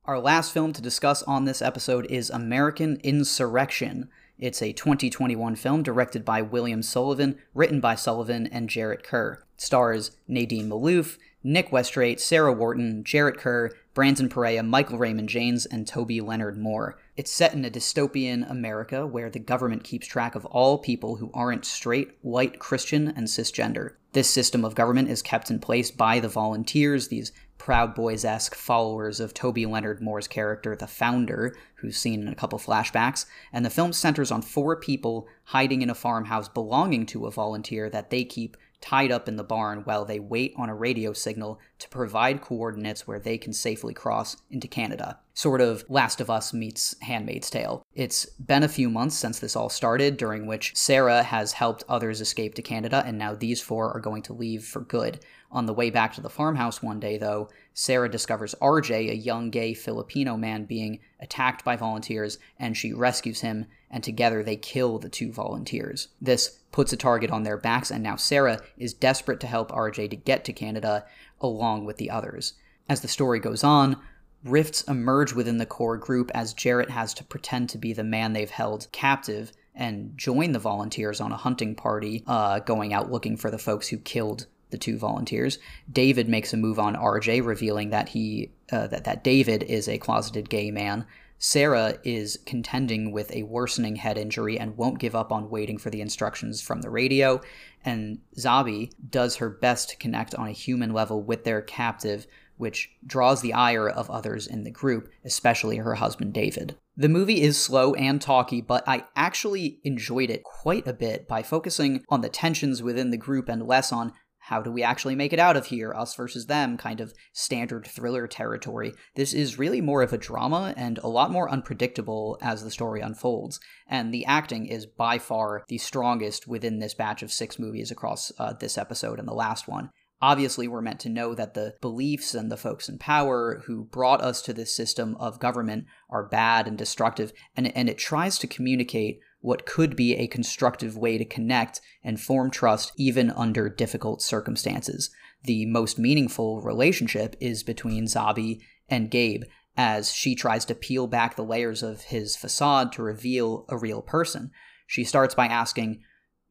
Our 0.06 0.19
last 0.19 0.54
film 0.54 0.73
to 0.73 0.82
discuss 0.82 1.23
on 1.23 1.45
this 1.45 1.62
episode 1.62 2.06
is 2.10 2.30
American 2.30 2.97
Insurrection. 3.04 4.10
It's 4.38 4.62
a 4.62 4.73
2021 4.73 5.56
film 5.56 5.84
directed 5.84 6.26
by 6.26 6.41
William 6.41 6.82
Sullivan, 6.82 7.38
written 7.54 7.80
by 7.80 7.95
Sullivan 7.95 8.47
and 8.47 8.69
Jarrett 8.69 9.04
Kerr. 9.04 9.43
It 9.54 9.62
stars 9.62 10.12
Nadine 10.28 10.67
Malouf, 10.67 11.17
Nick 11.43 11.69
Westrate, 11.71 12.19
Sarah 12.19 12.52
Wharton, 12.52 13.04
Jarrett 13.04 13.38
Kerr, 13.38 13.71
Brandon 13.94 14.28
Perea, 14.28 14.64
Michael 14.64 14.98
Raymond 14.98 15.30
Jaynes, 15.30 15.68
and 15.68 15.86
Toby 15.86 16.20
Leonard 16.20 16.58
Moore. 16.58 16.98
It's 17.16 17.32
set 17.32 17.54
in 17.54 17.64
a 17.64 17.70
dystopian 17.70 18.50
America 18.50 19.06
where 19.06 19.30
the 19.30 19.38
government 19.38 19.84
keeps 19.84 20.08
track 20.08 20.34
of 20.34 20.46
all 20.48 20.80
people 20.80 21.18
who 21.18 21.30
aren't 21.32 21.64
straight, 21.64 22.18
white, 22.22 22.58
Christian, 22.58 23.10
and 23.10 23.28
cisgender. 23.28 23.92
This 24.14 24.30
system 24.30 24.66
of 24.66 24.74
government 24.74 25.10
is 25.10 25.22
kept 25.22 25.52
in 25.52 25.60
place 25.60 25.92
by 25.92 26.20
the 26.20 26.28
volunteers, 26.28 27.10
these 27.10 27.32
Proud 27.60 27.94
Boys 27.94 28.26
esque 28.26 28.56
followers 28.56 29.20
of 29.20 29.34
Toby 29.34 29.66
Leonard 29.68 30.02
Moore's 30.02 30.28
character, 30.28 30.76
the 30.76 30.88
Founder, 30.88 31.56
who's 31.76 31.96
seen 31.96 32.22
in 32.22 32.28
a 32.28 32.36
couple 32.36 32.58
flashbacks, 32.58 33.26
and 33.54 33.64
the 33.64 33.70
film 33.70 33.94
centers 33.94 34.32
on 34.32 34.42
four 34.42 34.76
people 34.76 35.28
hiding 35.46 35.84
in 35.84 35.90
a 35.90 35.96
farmhouse 35.96 36.50
belonging 36.50 37.06
to 37.06 37.26
a 37.26 37.32
volunteer 37.32 37.90
that 37.90 38.10
they 38.10 38.24
keep 38.24 38.58
tied 38.84 39.13
up 39.13 39.30
in 39.30 39.38
the 39.38 39.43
barn 39.46 39.80
while 39.86 40.04
they 40.04 40.19
wait 40.19 40.54
on 40.58 40.67
a 40.67 40.76
radio 40.76 41.13
signal 41.13 41.58
to 41.80 41.88
provide 41.88 42.41
coordinates 42.41 43.08
where 43.08 43.19
they 43.19 43.38
can 43.38 43.54
safely 43.54 43.93
cross 43.93 44.36
into 44.52 44.67
Canada. 44.67 45.17
Sort 45.34 45.62
of 45.62 45.86
Last 45.88 46.19
of 46.19 46.30
Us 46.30 46.54
meets 46.54 46.93
Handmaid's 47.02 47.50
Tale. 47.50 47.82
It's 47.96 48.26
been 48.26 48.62
a 48.62 48.67
few 48.67 48.89
months 48.89 49.15
since 49.15 49.39
this 49.39 49.56
all 49.56 49.69
started, 49.69 50.17
during 50.17 50.48
which 50.48 50.76
Sarah 50.76 51.24
has 51.24 51.54
helped 51.54 51.86
others 51.88 52.19
escape 52.19 52.56
to 52.56 52.62
Canada, 52.62 53.02
and 53.06 53.17
now 53.17 53.34
these 53.34 53.62
four 53.62 53.89
are 53.93 54.02
going 54.02 54.22
to 54.24 54.34
leave 54.34 54.65
for 54.65 54.82
good. 54.82 55.22
On 55.54 55.68
the 55.68 55.74
way 55.74 55.92
back 55.92 56.13
to 56.13 56.22
the 56.22 56.32
farmhouse 56.32 56.82
one 56.82 57.00
day, 57.00 57.20
though, 57.20 57.48
Sarah 57.76 58.10
discovers 58.10 58.56
RJ, 58.60 59.12
a 59.12 59.16
young 59.16 59.52
gay 59.52 59.76
Filipino 59.76 60.36
man, 60.36 60.66
being 60.66 61.00
attacked 61.20 61.63
by 61.63 61.76
volunteers, 61.76 62.39
and 62.58 62.76
she 62.76 62.92
rescues 62.92 63.42
him, 63.42 63.68
and 63.92 64.04
together 64.04 64.42
they 64.42 64.56
kill 64.56 64.98
the 64.98 65.10
two 65.10 65.32
volunteers. 65.32 66.08
This 66.20 66.60
puts 66.72 66.92
a 66.92 66.98
target 66.98 67.30
on 67.30 67.44
their 67.44 67.56
backs, 67.56 67.92
and 67.92 68.02
now 68.02 68.16
Sarah 68.16 68.62
is 68.80 68.96
desperate 68.96 69.39
to 69.42 69.48
help 69.48 69.72
RJ 69.72 70.10
to 70.10 70.16
get 70.16 70.44
to 70.46 70.54
Canada 70.54 71.06
along 71.39 71.86
with 71.86 71.98
the 71.98 72.10
others. 72.10 72.56
As 72.89 73.02
the 73.02 73.08
story 73.08 73.39
goes 73.39 73.63
on, 73.63 74.02
rifts 74.44 74.82
emerge 74.86 75.34
within 75.34 75.60
the 75.60 75.68
core 75.68 75.98
group 75.98 76.32
as 76.34 76.56
Jarrett 76.56 76.89
has 76.89 77.13
to 77.13 77.24
pretend 77.24 77.70
to 77.70 77.78
be 77.78 77.94
the 77.94 78.04
man 78.04 78.34
they've 78.34 78.50
held 78.50 78.88
captive 78.92 79.52
and 79.76 80.18
join 80.18 80.52
the 80.52 80.60
volunteers 80.60 81.22
on 81.22 81.32
a 81.32 81.38
hunting 81.38 81.76
party, 81.76 82.24
uh, 82.26 82.58
going 82.60 82.92
out 82.92 83.12
looking 83.12 83.38
for 83.38 83.52
the 83.52 83.60
folks 83.60 83.89
who 83.89 83.98
killed 83.98 84.48
the 84.74 84.78
two 84.78 84.98
volunteers. 84.98 85.58
David 85.90 86.28
makes 86.28 86.52
a 86.52 86.58
move 86.58 86.78
on 86.78 86.98
RJ, 86.98 87.46
revealing 87.46 87.92
that 87.92 88.10
he 88.10 88.52
uh, 88.74 88.88
that 88.88 89.06
that 89.06 89.24
David 89.24 89.64
is 89.64 89.88
a 89.88 89.98
closeted 89.98 90.50
gay 90.50 90.70
man. 90.70 91.06
Sarah 91.38 91.98
is 92.04 92.40
contending 92.46 93.12
with 93.12 93.30
a 93.36 93.44
worsening 93.44 93.98
head 93.98 94.18
injury 94.18 94.58
and 94.58 94.78
won't 94.78 95.00
give 95.00 95.14
up 95.14 95.32
on 95.32 95.50
waiting 95.50 95.78
for 95.78 95.90
the 95.90 96.00
instructions 96.00 96.62
from 96.62 96.82
the 96.82 96.90
radio. 96.90 97.42
And 97.84 98.20
Zabi 98.38 98.92
does 99.10 99.36
her 99.36 99.50
best 99.50 99.90
to 99.90 99.98
connect 99.98 100.34
on 100.36 100.48
a 100.48 100.54
human 100.54 100.94
level 100.94 101.22
with 101.22 101.44
their 101.44 101.62
captive, 101.62 102.28
which 102.56 102.92
draws 103.06 103.42
the 103.42 103.54
ire 103.54 103.90
of 103.90 104.10
others 104.10 104.48
in 104.48 104.64
the 104.64 104.72
group, 104.72 105.10
especially 105.26 105.78
her 105.78 105.96
husband 105.96 106.34
David. 106.34 106.78
The 106.96 107.10
movie 107.10 107.42
is 107.42 107.62
slow 107.62 107.94
and 107.96 108.22
talky, 108.22 108.62
but 108.62 108.88
I 108.88 109.06
actually 109.16 109.80
enjoyed 109.84 110.30
it 110.30 110.44
quite 110.44 110.88
a 110.88 110.94
bit 110.94 111.28
by 111.28 111.44
focusing 111.44 112.06
on 112.08 112.22
the 112.22 112.30
tensions 112.30 112.82
within 112.84 113.10
the 113.10 113.18
group 113.18 113.50
and 113.50 113.68
less 113.68 113.92
on 113.92 114.14
how 114.48 114.62
do 114.62 114.70
we 114.72 114.84
actually 114.84 115.16
make 115.16 115.32
it 115.32 115.40
out 115.40 115.56
of 115.56 115.68
here, 115.68 115.94
us 115.94 116.16
versus 116.16 116.48
them, 116.48 116.76
kind 116.76 117.00
of 117.00 117.14
standard 117.32 117.88
thriller 117.88 118.28
territory. 118.28 118.94
This 119.16 119.34
is 119.34 119.58
really 119.58 119.80
more 119.80 120.02
of 120.02 120.12
a 120.12 120.18
drama 120.18 120.74
and 120.76 120.98
a 120.98 121.08
lot 121.08 121.32
more 121.32 121.50
unpredictable 121.50 122.38
as 122.42 122.62
the 122.62 122.72
story 122.72 123.00
unfolds. 123.00 123.62
And 123.88 124.14
the 124.14 124.26
acting 124.26 124.66
is 124.66 124.86
by 124.86 125.18
far 125.18 125.64
the 125.70 125.78
strongest 125.78 126.46
within 126.46 126.80
this 126.80 126.94
batch 126.94 127.24
of 127.24 127.32
six 127.32 127.58
movies 127.58 127.90
across 127.90 128.34
uh, 128.38 128.52
this 128.52 128.78
episode 128.78 129.18
and 129.18 129.28
the 129.28 129.34
last 129.34 129.70
one. 129.70 129.92
Obviously, 130.22 130.68
we're 130.68 130.82
meant 130.82 131.02
to 131.02 131.10
know 131.10 131.36
that 131.36 131.54
the 131.54 131.76
beliefs 131.82 132.34
and 132.34 132.52
the 132.52 132.58
folks 132.58 132.88
in 132.88 132.98
power 132.98 133.62
who 133.66 133.86
brought 133.86 134.22
us 134.22 134.42
to 134.42 134.54
this 134.54 134.74
system 134.74 135.16
of 135.20 135.40
government 135.40 135.86
are 136.10 136.28
bad 136.28 136.68
and 136.68 136.78
destructive, 136.78 137.34
and, 137.58 137.76
and 137.76 137.90
it 137.90 137.98
tries 137.98 138.38
to 138.40 138.48
communicate 138.48 139.20
what 139.44 139.66
could 139.66 139.94
be 139.94 140.16
a 140.16 140.26
constructive 140.26 140.98
way 140.98 141.18
to 141.18 141.26
connect 141.26 141.82
and 142.02 142.20
form 142.20 142.50
trust 142.50 142.94
even 142.96 143.30
under 143.32 143.68
difficult 143.68 144.22
circumstances. 144.22 145.12
The 145.44 145.66
most 145.66 146.00
meaningful 146.00 146.62
relationship 146.62 147.36
is 147.42 147.62
between 147.62 148.06
Zabi 148.06 148.62
and 148.88 149.12
Gabe, 149.12 149.44
as 149.76 150.14
she 150.14 150.34
tries 150.34 150.64
to 150.66 150.76
peel 150.76 151.08
back 151.08 151.36
the 151.36 151.44
layers 151.44 151.84
of 151.84 152.04
his 152.04 152.38
facade 152.38 152.94
to 152.94 153.04
reveal 153.04 153.66
a 153.68 153.78
real 153.78 154.02
person. 154.02 154.50
She 154.88 155.04
starts 155.04 155.36
by 155.36 155.48
asking, 155.48 156.02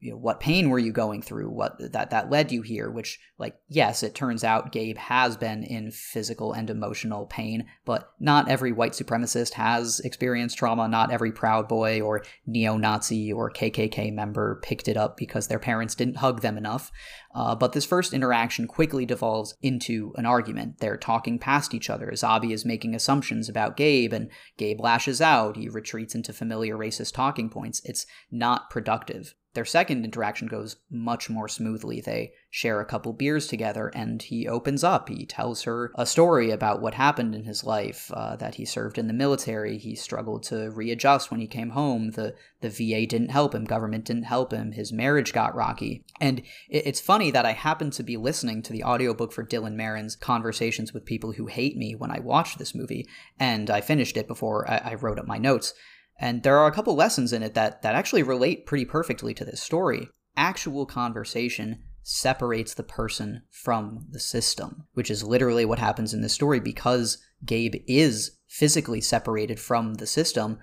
you 0.03 0.11
know, 0.11 0.17
what 0.17 0.41
pain 0.41 0.69
were 0.69 0.79
you 0.79 0.91
going 0.91 1.21
through? 1.21 1.49
What 1.49 1.77
that 1.93 2.09
that 2.09 2.29
led 2.29 2.51
you 2.51 2.61
here 2.61 2.91
which 2.91 3.21
like 3.37 3.55
yes 3.69 4.03
it 4.03 4.13
turns 4.13 4.43
out 4.43 4.73
gabe 4.73 4.97
has 4.97 5.37
been 5.37 5.63
in 5.63 5.91
physical 5.91 6.51
and 6.51 6.69
emotional 6.69 7.25
pain 7.25 7.65
but 7.85 8.11
not 8.19 8.49
every 8.49 8.73
white 8.73 8.91
supremacist 8.91 9.53
has 9.53 10.01
experienced 10.01 10.57
trauma. 10.57 10.89
Not 10.89 11.11
every 11.11 11.31
proud 11.31 11.69
boy 11.69 12.01
or 12.01 12.25
neo-nazi 12.45 13.31
or 13.31 13.49
kkk 13.49 14.13
member 14.13 14.59
picked 14.61 14.89
it 14.89 14.97
up 14.97 15.15
because 15.15 15.47
their 15.47 15.57
parents 15.57 15.95
didn't 15.95 16.17
hug 16.17 16.41
them 16.41 16.57
enough. 16.57 16.91
Uh, 17.33 17.55
but 17.55 17.71
this 17.71 17.85
first 17.85 18.13
interaction 18.13 18.67
quickly 18.67 19.05
devolves 19.05 19.55
into 19.61 20.13
an 20.17 20.25
argument. 20.25 20.79
They're 20.79 20.97
talking 20.97 21.39
past 21.39 21.73
each 21.73 21.89
other. 21.89 22.11
Zabi 22.11 22.51
is 22.51 22.65
making 22.65 22.93
assumptions 22.93 23.47
about 23.47 23.77
gabe 23.77 24.11
and 24.11 24.29
gabe 24.57 24.81
lashes 24.81 25.21
out. 25.21 25.55
He 25.55 25.69
retreats 25.69 26.13
into 26.13 26.33
familiar 26.33 26.77
racist 26.77 27.13
talking 27.13 27.49
points. 27.49 27.81
It's 27.85 28.05
not 28.29 28.69
productive 28.69 29.33
their 29.53 29.65
second 29.65 30.03
interaction 30.03 30.47
goes 30.47 30.77
much 30.89 31.29
more 31.29 31.47
smoothly. 31.47 32.01
They 32.01 32.33
share 32.49 32.81
a 32.81 32.85
couple 32.85 33.13
beers 33.13 33.47
together, 33.47 33.91
and 33.93 34.21
he 34.21 34.47
opens 34.47 34.83
up. 34.83 35.09
He 35.09 35.25
tells 35.25 35.63
her 35.63 35.91
a 35.95 36.07
story 36.07 36.49
about 36.49 36.81
what 36.81 36.95
happened 36.95 37.35
in 37.35 37.43
his 37.43 37.63
life 37.63 38.11
uh, 38.13 38.35
that 38.37 38.55
he 38.55 38.65
served 38.65 38.97
in 38.97 39.07
the 39.07 39.13
military. 39.13 39.77
He 39.77 39.95
struggled 39.95 40.43
to 40.43 40.71
readjust 40.71 41.29
when 41.29 41.39
he 41.39 41.47
came 41.47 41.71
home. 41.71 42.11
The, 42.11 42.35
the 42.61 42.69
VA 42.69 43.05
didn't 43.05 43.29
help 43.29 43.53
him, 43.53 43.65
government 43.65 44.05
didn't 44.05 44.23
help 44.23 44.51
him. 44.51 44.71
His 44.71 44.91
marriage 44.91 45.33
got 45.33 45.55
rocky. 45.55 46.03
And 46.19 46.39
it, 46.69 46.87
it's 46.87 47.01
funny 47.01 47.29
that 47.29 47.45
I 47.45 47.51
happened 47.51 47.93
to 47.93 48.03
be 48.03 48.17
listening 48.17 48.63
to 48.63 48.73
the 48.73 48.83
audiobook 48.83 49.31
for 49.31 49.45
Dylan 49.45 49.75
Marron's 49.75 50.15
Conversations 50.15 50.93
with 50.93 51.05
People 51.05 51.33
Who 51.33 51.45
Hate 51.45 51.77
Me 51.77 51.93
when 51.95 52.09
I 52.09 52.19
watched 52.19 52.57
this 52.57 52.73
movie, 52.73 53.07
and 53.39 53.69
I 53.69 53.81
finished 53.81 54.17
it 54.17 54.27
before 54.27 54.69
I, 54.69 54.77
I 54.77 54.93
wrote 54.95 55.19
up 55.19 55.27
my 55.27 55.37
notes. 55.37 55.75
And 56.19 56.43
there 56.43 56.57
are 56.57 56.67
a 56.67 56.71
couple 56.73 56.95
lessons 56.95 57.33
in 57.33 57.43
it 57.43 57.53
that, 57.53 57.81
that 57.81 57.95
actually 57.95 58.23
relate 58.23 58.65
pretty 58.65 58.85
perfectly 58.85 59.33
to 59.33 59.45
this 59.45 59.61
story. 59.61 60.09
Actual 60.35 60.85
conversation 60.85 61.79
separates 62.03 62.73
the 62.73 62.83
person 62.83 63.43
from 63.49 64.05
the 64.11 64.19
system, 64.19 64.87
which 64.93 65.09
is 65.09 65.23
literally 65.23 65.65
what 65.65 65.79
happens 65.79 66.13
in 66.13 66.21
this 66.21 66.33
story 66.33 66.59
because 66.59 67.17
Gabe 67.45 67.75
is 67.87 68.37
physically 68.47 69.01
separated 69.01 69.59
from 69.59 69.95
the 69.95 70.07
system. 70.07 70.59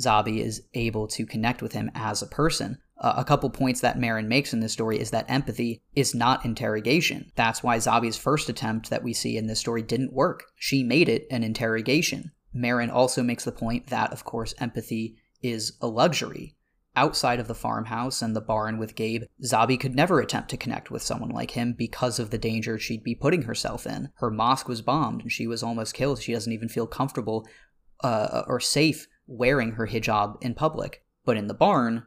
Zabi 0.00 0.38
is 0.38 0.62
able 0.74 1.08
to 1.08 1.26
connect 1.26 1.62
with 1.62 1.72
him 1.72 1.90
as 1.94 2.22
a 2.22 2.26
person. 2.26 2.78
Uh, 2.98 3.14
a 3.16 3.24
couple 3.24 3.50
points 3.50 3.80
that 3.80 3.98
Marron 3.98 4.28
makes 4.28 4.52
in 4.52 4.60
this 4.60 4.72
story 4.72 4.98
is 5.00 5.10
that 5.10 5.28
empathy 5.28 5.82
is 5.94 6.14
not 6.14 6.44
interrogation. 6.44 7.32
That's 7.34 7.62
why 7.62 7.78
Zabi's 7.78 8.16
first 8.16 8.48
attempt 8.48 8.90
that 8.90 9.02
we 9.02 9.12
see 9.12 9.36
in 9.36 9.46
this 9.46 9.58
story 9.58 9.82
didn't 9.82 10.12
work. 10.12 10.44
She 10.56 10.84
made 10.84 11.08
it 11.08 11.26
an 11.30 11.42
interrogation. 11.42 12.30
Marron 12.52 12.90
also 12.90 13.22
makes 13.22 13.44
the 13.44 13.52
point 13.52 13.88
that, 13.88 14.12
of 14.12 14.24
course, 14.24 14.54
empathy 14.58 15.16
is 15.42 15.72
a 15.80 15.86
luxury. 15.86 16.56
Outside 16.94 17.40
of 17.40 17.48
the 17.48 17.54
farmhouse 17.54 18.20
and 18.20 18.36
the 18.36 18.40
barn 18.42 18.78
with 18.78 18.94
Gabe, 18.94 19.22
Zabi 19.42 19.80
could 19.80 19.94
never 19.94 20.20
attempt 20.20 20.50
to 20.50 20.58
connect 20.58 20.90
with 20.90 21.00
someone 21.00 21.30
like 21.30 21.52
him 21.52 21.72
because 21.72 22.18
of 22.18 22.28
the 22.28 22.36
danger 22.36 22.78
she'd 22.78 23.02
be 23.02 23.14
putting 23.14 23.42
herself 23.42 23.86
in. 23.86 24.10
Her 24.16 24.30
mosque 24.30 24.68
was 24.68 24.82
bombed 24.82 25.22
and 25.22 25.32
she 25.32 25.46
was 25.46 25.62
almost 25.62 25.94
killed. 25.94 26.20
She 26.20 26.34
doesn't 26.34 26.52
even 26.52 26.68
feel 26.68 26.86
comfortable 26.86 27.48
uh, 28.04 28.42
or 28.46 28.60
safe 28.60 29.06
wearing 29.26 29.72
her 29.72 29.86
hijab 29.86 30.42
in 30.42 30.54
public. 30.54 31.02
But 31.24 31.38
in 31.38 31.46
the 31.46 31.54
barn, 31.54 32.04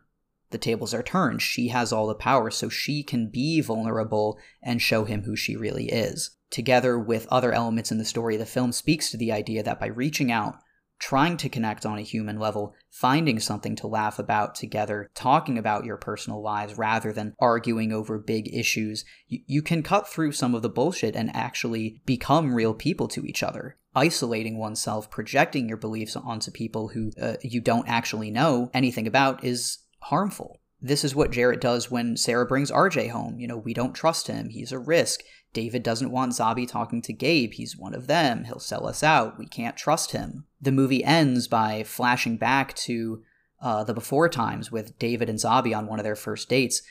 the 0.51 0.59
tables 0.59 0.93
are 0.93 1.01
turned. 1.01 1.41
She 1.41 1.69
has 1.69 1.91
all 1.91 2.05
the 2.05 2.13
power, 2.13 2.51
so 2.51 2.69
she 2.69 3.01
can 3.01 3.29
be 3.29 3.61
vulnerable 3.61 4.37
and 4.61 4.79
show 4.79 5.05
him 5.05 5.23
who 5.23 5.35
she 5.35 5.55
really 5.55 5.89
is 5.89 6.34
together 6.49 6.97
with 6.97 7.27
other 7.29 7.51
elements 7.51 7.91
in 7.91 7.97
the 7.97 8.05
story, 8.05 8.37
the 8.37 8.45
film 8.45 8.71
speaks 8.71 9.11
to 9.11 9.17
the 9.17 9.31
idea 9.31 9.63
that 9.63 9.79
by 9.79 9.87
reaching 9.87 10.31
out, 10.31 10.55
trying 10.99 11.37
to 11.37 11.49
connect 11.49 11.85
on 11.85 11.97
a 11.97 12.03
human 12.03 12.39
level, 12.39 12.73
finding 12.89 13.39
something 13.39 13.75
to 13.75 13.87
laugh 13.87 14.17
about 14.17 14.55
together, 14.55 15.09
talking 15.13 15.57
about 15.57 15.85
your 15.85 15.97
personal 15.97 16.41
lives 16.41 16.77
rather 16.77 17.11
than 17.11 17.35
arguing 17.39 17.91
over 17.91 18.17
big 18.17 18.53
issues, 18.53 19.03
you, 19.27 19.39
you 19.45 19.61
can 19.61 19.83
cut 19.83 20.07
through 20.07 20.31
some 20.31 20.55
of 20.55 20.61
the 20.61 20.69
bullshit 20.69 21.15
and 21.15 21.35
actually 21.35 22.01
become 22.05 22.53
real 22.53 22.73
people 22.73 23.07
to 23.07 23.25
each 23.25 23.43
other. 23.43 23.77
Isolating 23.93 24.57
oneself, 24.57 25.09
projecting 25.09 25.67
your 25.69 25.77
beliefs 25.77 26.15
onto 26.15 26.51
people 26.51 26.89
who 26.89 27.11
uh, 27.21 27.35
you 27.41 27.61
don't 27.61 27.87
actually 27.87 28.29
know 28.29 28.69
anything 28.73 29.07
about 29.07 29.43
is 29.43 29.79
harmful. 30.01 30.59
This 30.81 31.03
is 31.03 31.15
what 31.15 31.31
Jarrett 31.31 31.61
does 31.61 31.89
when 31.89 32.17
Sarah 32.17 32.45
brings 32.45 32.69
RJ 32.69 33.09
home. 33.09 33.39
You 33.39 33.47
know, 33.47 33.57
we 33.57 33.73
don't 33.73 33.93
trust 33.93 34.27
him. 34.27 34.49
He's 34.49 34.71
a 34.71 34.79
risk. 34.79 35.21
David 35.55 35.81
doesn't 35.81 36.11
want 36.11 36.33
Zabi 36.33 36.67
talking 36.67 37.01
to 37.01 37.13
Gabe. 37.13 37.53
He's 37.53 37.77
one 37.77 37.95
of 37.95 38.07
them. 38.07 38.43
He'll 38.43 38.59
sell 38.59 38.85
us 38.85 39.01
out. 39.01 39.39
We 39.39 39.47
can't 39.47 39.77
trust 39.77 40.11
him. 40.11 40.45
The 40.61 40.71
movie 40.71 41.03
ends 41.03 41.47
by 41.47 41.83
flashing 41.83 42.37
back 42.37 42.75
to 42.75 43.23
uh, 43.61 43.85
the 43.85 43.93
before 43.93 44.29
times 44.29 44.69
with 44.69 44.99
David 44.99 45.29
and 45.29 45.39
Zabi 45.39 45.75
on 45.75 45.87
one 45.87 45.97
of 45.97 46.03
their 46.03 46.17
first 46.17 46.49
dates. 46.49 46.83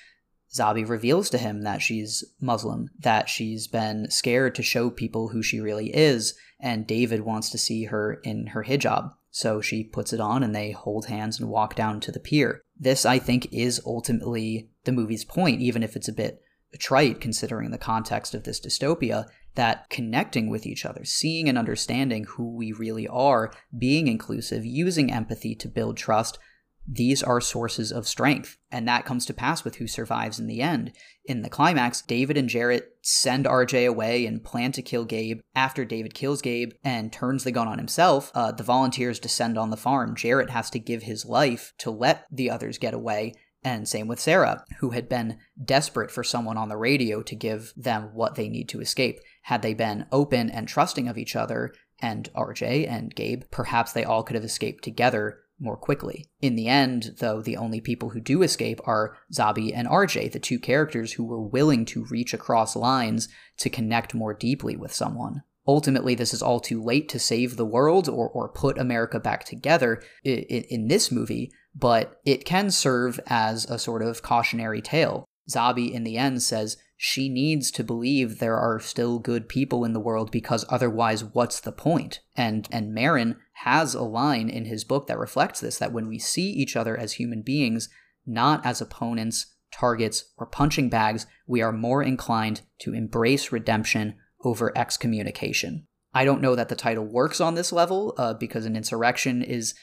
Zabi 0.53 0.89
reveals 0.89 1.29
to 1.31 1.39
him 1.39 1.63
that 1.63 1.83
she's 1.83 2.25
Muslim, 2.41 2.89
that 2.99 3.29
she's 3.29 3.67
been 3.67 4.11
scared 4.11 4.55
to 4.55 4.63
show 4.63 4.89
people 4.89 5.29
who 5.29 5.43
she 5.43 5.61
really 5.61 5.95
is, 5.95 6.35
and 6.59 6.87
David 6.87 7.21
wants 7.21 7.51
to 7.51 7.59
see 7.59 7.85
her 7.85 8.15
in 8.25 8.49
her 8.49 8.65
hijab. 8.65 9.13
So 9.31 9.61
she 9.61 9.85
puts 9.85 10.13
it 10.13 10.21
on 10.21 10.43
and 10.43 10.55
they 10.55 10.71
hold 10.71 11.07
hands 11.07 11.39
and 11.39 11.51
walk 11.51 11.75
down 11.75 12.01
to 12.01 12.13
the 12.13 12.21
pier. 12.21 12.63
This, 12.79 13.05
I 13.05 13.19
think, 13.19 13.53
is 13.53 13.81
ultimately 13.85 14.71
the 14.85 14.93
movie's 14.93 15.25
point, 15.25 15.61
even 15.61 15.83
if 15.83 15.97
it's 15.97 16.09
a 16.09 16.13
bit 16.13 16.41
trite 16.79 17.21
considering 17.21 17.71
the 17.71 17.79
context 17.79 18.35
of 18.35 18.45
this 18.45 18.61
dystopia 18.61 19.27
that 19.55 19.89
connecting 19.91 20.49
with 20.49 20.67
each 20.67 20.85
other, 20.85 21.05
seeing 21.05 21.49
and 21.49 21.57
understanding 21.57 22.25
who 22.25 22.55
we 22.55 22.73
really 22.73 23.07
are, 23.07 23.53
being 23.77 24.09
inclusive, 24.09 24.65
using 24.65 25.13
empathy 25.13 25.55
to 25.55 25.69
build 25.69 25.97
trust, 25.97 26.39
these 26.87 27.23
are 27.23 27.41
sources 27.41 27.91
of 27.91 28.07
strength. 28.07 28.59
And 28.71 28.87
that 28.87 29.07
comes 29.07 29.25
to 29.27 29.35
pass 29.35 29.65
with 29.65 29.77
who 29.77 29.87
survives 29.87 30.39
in 30.39 30.47
the 30.47 30.61
end. 30.61 30.93
In 31.25 31.43
the 31.43 31.49
climax, 31.49 32.03
David 32.03 32.37
and 32.37 32.49
Jarrett 32.49 32.97
send 33.01 33.47
RJ 33.47 33.89
away 33.89 34.27
and 34.27 34.45
plan 34.45 34.73
to 34.73 34.83
kill 34.83 35.05
Gabe. 35.05 35.41
After 35.55 35.85
David 35.85 36.13
kills 36.13 36.43
Gabe 36.43 36.73
and 36.83 37.13
turns 37.13 37.45
the 37.45 37.53
gun 37.53 37.69
on 37.69 37.79
himself, 37.79 38.31
uh, 38.35 38.53
the 38.53 38.63
volunteers 38.63 39.19
descend 39.19 39.57
on 39.57 39.71
the 39.71 39.77
farm. 39.77 40.15
Jarrett 40.15 40.51
has 40.51 40.69
to 40.71 40.79
give 40.79 41.05
his 41.05 41.25
life 41.25 41.73
to 41.79 41.91
let 41.91 42.27
the 42.31 42.51
others 42.51 42.77
get 42.77 42.93
away. 42.93 43.33
And 43.65 43.89
same 43.89 44.07
with 44.07 44.21
Sarah, 44.21 44.65
who 44.81 44.91
had 44.91 45.09
been 45.09 45.39
desperate 45.65 46.11
for 46.11 46.23
someone 46.23 46.59
on 46.59 46.69
the 46.69 46.77
radio 46.77 47.23
to 47.23 47.35
give 47.35 47.73
them 47.77 48.11
what 48.13 48.35
they 48.35 48.49
need 48.49 48.69
to 48.69 48.81
escape. 48.81 49.21
Had 49.43 49.63
they 49.63 49.73
been 49.73 50.07
open 50.13 50.51
and 50.51 50.69
trusting 50.69 51.09
of 51.09 51.17
each 51.17 51.35
other, 51.35 51.73
and 52.01 52.29
RJ 52.35 52.89
and 52.89 53.15
Gabe, 53.15 53.45
perhaps 53.51 53.93
they 53.93 54.05
all 54.05 54.23
could 54.23 54.35
have 54.35 54.45
escaped 54.45 54.85
together 54.85 55.41
more 55.59 55.77
quickly. 55.77 56.29
In 56.41 56.57
the 56.57 56.69
end, 56.69 57.17
though, 57.19 57.41
the 57.41 57.57
only 57.57 57.81
people 57.81 58.11
who 58.11 58.21
do 58.21 58.43
escape 58.43 58.81
are 58.85 59.17
Zabi 59.33 59.73
and 59.75 59.89
RJ, 59.89 60.33
the 60.33 60.39
two 60.39 60.59
characters 60.59 61.13
who 61.13 61.25
were 61.25 61.41
willing 61.41 61.85
to 61.87 62.05
reach 62.07 62.35
across 62.35 62.77
lines 62.77 63.29
to 63.59 63.71
connect 63.71 64.15
more 64.15 64.35
deeply 64.35 64.77
with 64.77 64.93
someone. 64.93 65.43
Ultimately, 65.67 66.15
this 66.15 66.35
is 66.35 66.43
all 66.43 66.61
too 66.61 66.83
late 66.83 67.09
to 67.09 67.19
save 67.19 67.57
the 67.57 67.65
world 67.65 68.09
or, 68.09 68.29
or 68.29 68.51
put 68.51 68.77
America 68.77 69.19
back 69.19 69.45
together 69.45 70.03
in, 70.23 70.41
in 70.43 70.89
this 70.89 71.11
movie, 71.11 71.51
but 71.75 72.21
it 72.25 72.45
can 72.45 72.71
serve 72.71 73.19
as 73.27 73.65
a 73.65 73.79
sort 73.79 74.03
of 74.03 74.23
cautionary 74.23 74.81
tale. 74.81 75.25
Zabi, 75.51 75.91
in 75.91 76.05
the 76.05 76.17
end, 76.17 76.43
says 76.43 76.77
she 76.97 77.29
needs 77.29 77.71
to 77.73 77.85
believe 77.85 78.39
there 78.39 78.57
are 78.57 78.81
still 78.81 79.19
good 79.19 79.49
people 79.49 79.85
in 79.85 79.93
the 79.93 80.01
world 80.01 80.31
because 80.31 80.65
otherwise, 80.69 81.25
what's 81.25 81.61
the 81.61 81.73
point? 81.73 82.21
And 82.37 82.69
and 82.71 82.95
Marron 82.95 83.37
has 83.65 83.95
a 83.95 84.03
line 84.03 84.49
in 84.49 84.65
his 84.65 84.85
book 84.85 85.07
that 85.09 85.19
reflects 85.19 85.61
this: 85.61 85.79
that 85.79 85.93
when 85.93 86.09
we 86.09 86.19
see 86.19 86.51
each 86.51 86.77
other 86.77 86.97
as 86.97 87.15
human 87.15 87.43
beings, 87.43 87.89
not 88.25 88.65
as 88.65 88.81
opponents, 88.81 89.55
targets, 89.73 90.33
or 90.39 90.47
punching 90.47 90.89
bags, 90.89 91.27
we 91.47 91.61
are 91.61 91.73
more 91.73 92.03
inclined 92.03 92.63
to 92.79 92.95
embrace 92.95 93.53
redemption 93.53 94.15
over 94.45 94.77
excommunication. 94.77 95.87
I 96.15 96.25
don't 96.25 96.41
know 96.41 96.55
that 96.55 96.69
the 96.69 96.77
title 96.77 97.05
works 97.05 97.41
on 97.41 97.55
this 97.55 97.73
level 97.73 98.15
uh, 98.17 98.35
because 98.35 98.67
an 98.67 98.77
insurrection 98.77 99.43
is 99.43 99.75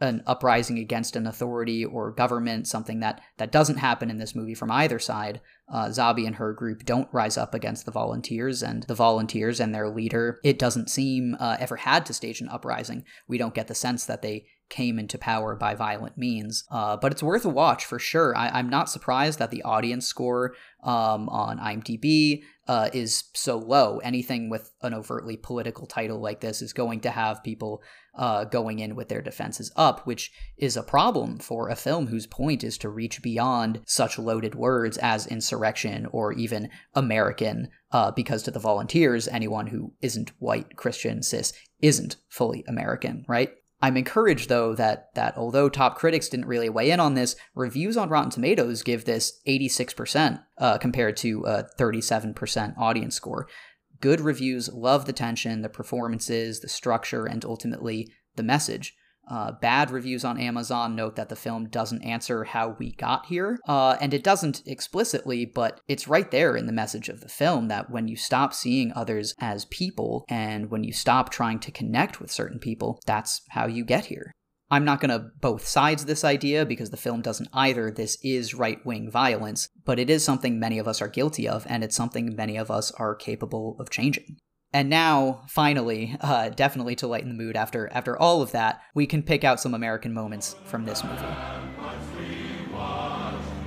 an 0.00 0.22
uprising 0.26 0.78
against 0.78 1.16
an 1.16 1.26
authority 1.26 1.84
or 1.84 2.10
government, 2.10 2.66
something 2.66 3.00
that 3.00 3.20
that 3.36 3.52
doesn't 3.52 3.76
happen 3.76 4.10
in 4.10 4.18
this 4.18 4.34
movie 4.34 4.54
from 4.54 4.70
either 4.70 4.98
side. 4.98 5.40
Uh, 5.72 5.86
Zabi 5.86 6.26
and 6.26 6.36
her 6.36 6.52
group 6.52 6.84
don't 6.84 7.08
rise 7.12 7.36
up 7.36 7.54
against 7.54 7.84
the 7.84 7.92
volunteers, 7.92 8.62
and 8.62 8.82
the 8.84 8.94
volunteers 8.94 9.60
and 9.60 9.74
their 9.74 9.88
leader, 9.88 10.40
it 10.42 10.58
doesn't 10.58 10.90
seem 10.90 11.36
uh, 11.38 11.56
ever 11.60 11.76
had 11.76 12.04
to 12.06 12.14
stage 12.14 12.40
an 12.40 12.48
uprising. 12.48 13.04
We 13.28 13.38
don't 13.38 13.54
get 13.54 13.68
the 13.68 13.74
sense 13.74 14.06
that 14.06 14.22
they 14.22 14.46
came 14.70 14.98
into 14.98 15.18
power 15.18 15.54
by 15.54 15.74
violent 15.74 16.16
means. 16.16 16.64
Uh, 16.70 16.96
but 16.96 17.12
it's 17.12 17.22
worth 17.22 17.44
a 17.44 17.50
watch 17.50 17.84
for 17.84 17.98
sure. 17.98 18.34
I, 18.36 18.58
am 18.58 18.70
not 18.70 18.88
surprised 18.88 19.38
that 19.40 19.50
the 19.50 19.62
audience 19.62 20.06
score 20.06 20.54
um, 20.82 21.28
on 21.28 21.58
IMDb 21.58 22.42
uh, 22.70 22.88
is 22.92 23.24
so 23.34 23.58
low. 23.58 23.98
Anything 23.98 24.48
with 24.48 24.70
an 24.80 24.94
overtly 24.94 25.36
political 25.36 25.88
title 25.88 26.20
like 26.20 26.38
this 26.38 26.62
is 26.62 26.72
going 26.72 27.00
to 27.00 27.10
have 27.10 27.42
people 27.42 27.82
uh, 28.14 28.44
going 28.44 28.78
in 28.78 28.94
with 28.94 29.08
their 29.08 29.20
defenses 29.20 29.72
up, 29.74 30.06
which 30.06 30.30
is 30.56 30.76
a 30.76 30.84
problem 30.84 31.40
for 31.40 31.68
a 31.68 31.74
film 31.74 32.06
whose 32.06 32.28
point 32.28 32.62
is 32.62 32.78
to 32.78 32.88
reach 32.88 33.22
beyond 33.22 33.80
such 33.88 34.20
loaded 34.20 34.54
words 34.54 34.98
as 34.98 35.26
insurrection 35.26 36.06
or 36.12 36.32
even 36.32 36.70
American, 36.94 37.70
uh, 37.90 38.12
because 38.12 38.44
to 38.44 38.52
the 38.52 38.60
volunteers, 38.60 39.26
anyone 39.26 39.66
who 39.66 39.92
isn't 40.00 40.30
white, 40.38 40.76
Christian, 40.76 41.24
cis 41.24 41.52
isn't 41.82 42.18
fully 42.28 42.64
American, 42.68 43.24
right? 43.26 43.50
I'm 43.82 43.96
encouraged 43.96 44.48
though 44.48 44.74
that 44.74 45.14
that 45.14 45.36
although 45.36 45.68
top 45.68 45.96
critics 45.96 46.28
didn't 46.28 46.46
really 46.46 46.68
weigh 46.68 46.90
in 46.90 47.00
on 47.00 47.14
this, 47.14 47.36
reviews 47.54 47.96
on 47.96 48.10
Rotten 48.10 48.30
Tomatoes 48.30 48.82
give 48.82 49.04
this 49.04 49.40
86% 49.46 50.42
uh, 50.58 50.78
compared 50.78 51.16
to 51.18 51.44
a 51.44 51.64
37% 51.78 52.76
audience 52.78 53.14
score. 53.14 53.48
Good 54.00 54.20
reviews 54.20 54.70
love 54.72 55.06
the 55.06 55.12
tension, 55.12 55.62
the 55.62 55.68
performances, 55.68 56.60
the 56.60 56.68
structure, 56.68 57.26
and 57.26 57.44
ultimately 57.44 58.10
the 58.36 58.42
message. 58.42 58.94
Uh, 59.30 59.52
bad 59.52 59.92
reviews 59.92 60.24
on 60.24 60.40
Amazon 60.40 60.96
note 60.96 61.14
that 61.14 61.28
the 61.28 61.36
film 61.36 61.68
doesn't 61.68 62.02
answer 62.02 62.42
how 62.42 62.76
we 62.80 62.90
got 62.92 63.26
here, 63.26 63.58
uh, 63.68 63.96
and 64.00 64.12
it 64.12 64.24
doesn't 64.24 64.62
explicitly, 64.66 65.44
but 65.44 65.80
it's 65.86 66.08
right 66.08 66.32
there 66.32 66.56
in 66.56 66.66
the 66.66 66.72
message 66.72 67.08
of 67.08 67.20
the 67.20 67.28
film 67.28 67.68
that 67.68 67.90
when 67.90 68.08
you 68.08 68.16
stop 68.16 68.52
seeing 68.52 68.92
others 68.92 69.34
as 69.38 69.66
people 69.66 70.24
and 70.28 70.68
when 70.68 70.82
you 70.82 70.92
stop 70.92 71.30
trying 71.30 71.60
to 71.60 71.70
connect 71.70 72.20
with 72.20 72.30
certain 72.30 72.58
people, 72.58 72.98
that's 73.06 73.42
how 73.50 73.68
you 73.68 73.84
get 73.84 74.06
here. 74.06 74.32
I'm 74.72 74.84
not 74.84 75.00
going 75.00 75.10
to 75.10 75.30
both 75.40 75.66
sides 75.66 76.04
this 76.04 76.24
idea 76.24 76.64
because 76.64 76.90
the 76.90 76.96
film 76.96 77.22
doesn't 77.22 77.48
either. 77.52 77.90
This 77.90 78.18
is 78.22 78.54
right 78.54 78.84
wing 78.84 79.10
violence, 79.10 79.68
but 79.84 79.98
it 79.98 80.08
is 80.08 80.24
something 80.24 80.58
many 80.58 80.78
of 80.78 80.86
us 80.86 81.00
are 81.00 81.08
guilty 81.08 81.48
of, 81.48 81.66
and 81.68 81.82
it's 81.82 81.96
something 81.96 82.34
many 82.36 82.56
of 82.56 82.70
us 82.70 82.90
are 82.92 83.14
capable 83.14 83.76
of 83.80 83.90
changing. 83.90 84.38
And 84.72 84.88
now, 84.88 85.42
finally, 85.48 86.16
uh, 86.20 86.50
definitely 86.50 86.94
to 86.96 87.08
lighten 87.08 87.28
the 87.28 87.34
mood 87.34 87.56
after 87.56 87.88
after 87.92 88.16
all 88.16 88.40
of 88.40 88.52
that, 88.52 88.82
we 88.94 89.06
can 89.06 89.22
pick 89.22 89.42
out 89.42 89.60
some 89.60 89.74
American 89.74 90.14
moments 90.14 90.54
from 90.64 90.84
this 90.84 91.02
movie. 91.02 91.26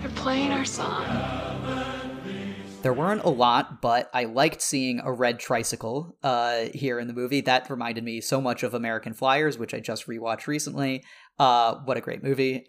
They're 0.02 0.12
playing 0.16 0.52
our 0.52 0.66
song. 0.66 1.06
There 2.84 2.94
weren't 2.94 3.24
a 3.24 3.30
lot, 3.30 3.82
but 3.82 4.10
I 4.14 4.26
liked 4.26 4.62
seeing 4.62 5.00
a 5.00 5.12
red 5.12 5.40
tricycle 5.40 6.18
uh, 6.22 6.66
here 6.74 7.00
in 7.00 7.08
the 7.08 7.14
movie. 7.14 7.40
That 7.40 7.70
reminded 7.70 8.04
me 8.04 8.20
so 8.20 8.42
much 8.42 8.64
of 8.64 8.74
American 8.74 9.14
Flyers, 9.14 9.58
which 9.58 9.74
I 9.74 9.80
just 9.80 10.08
rewatched 10.08 10.48
recently. 10.48 11.04
Uh, 11.40 11.76
what 11.86 11.96
a 11.96 12.02
great 12.02 12.24
movie! 12.24 12.66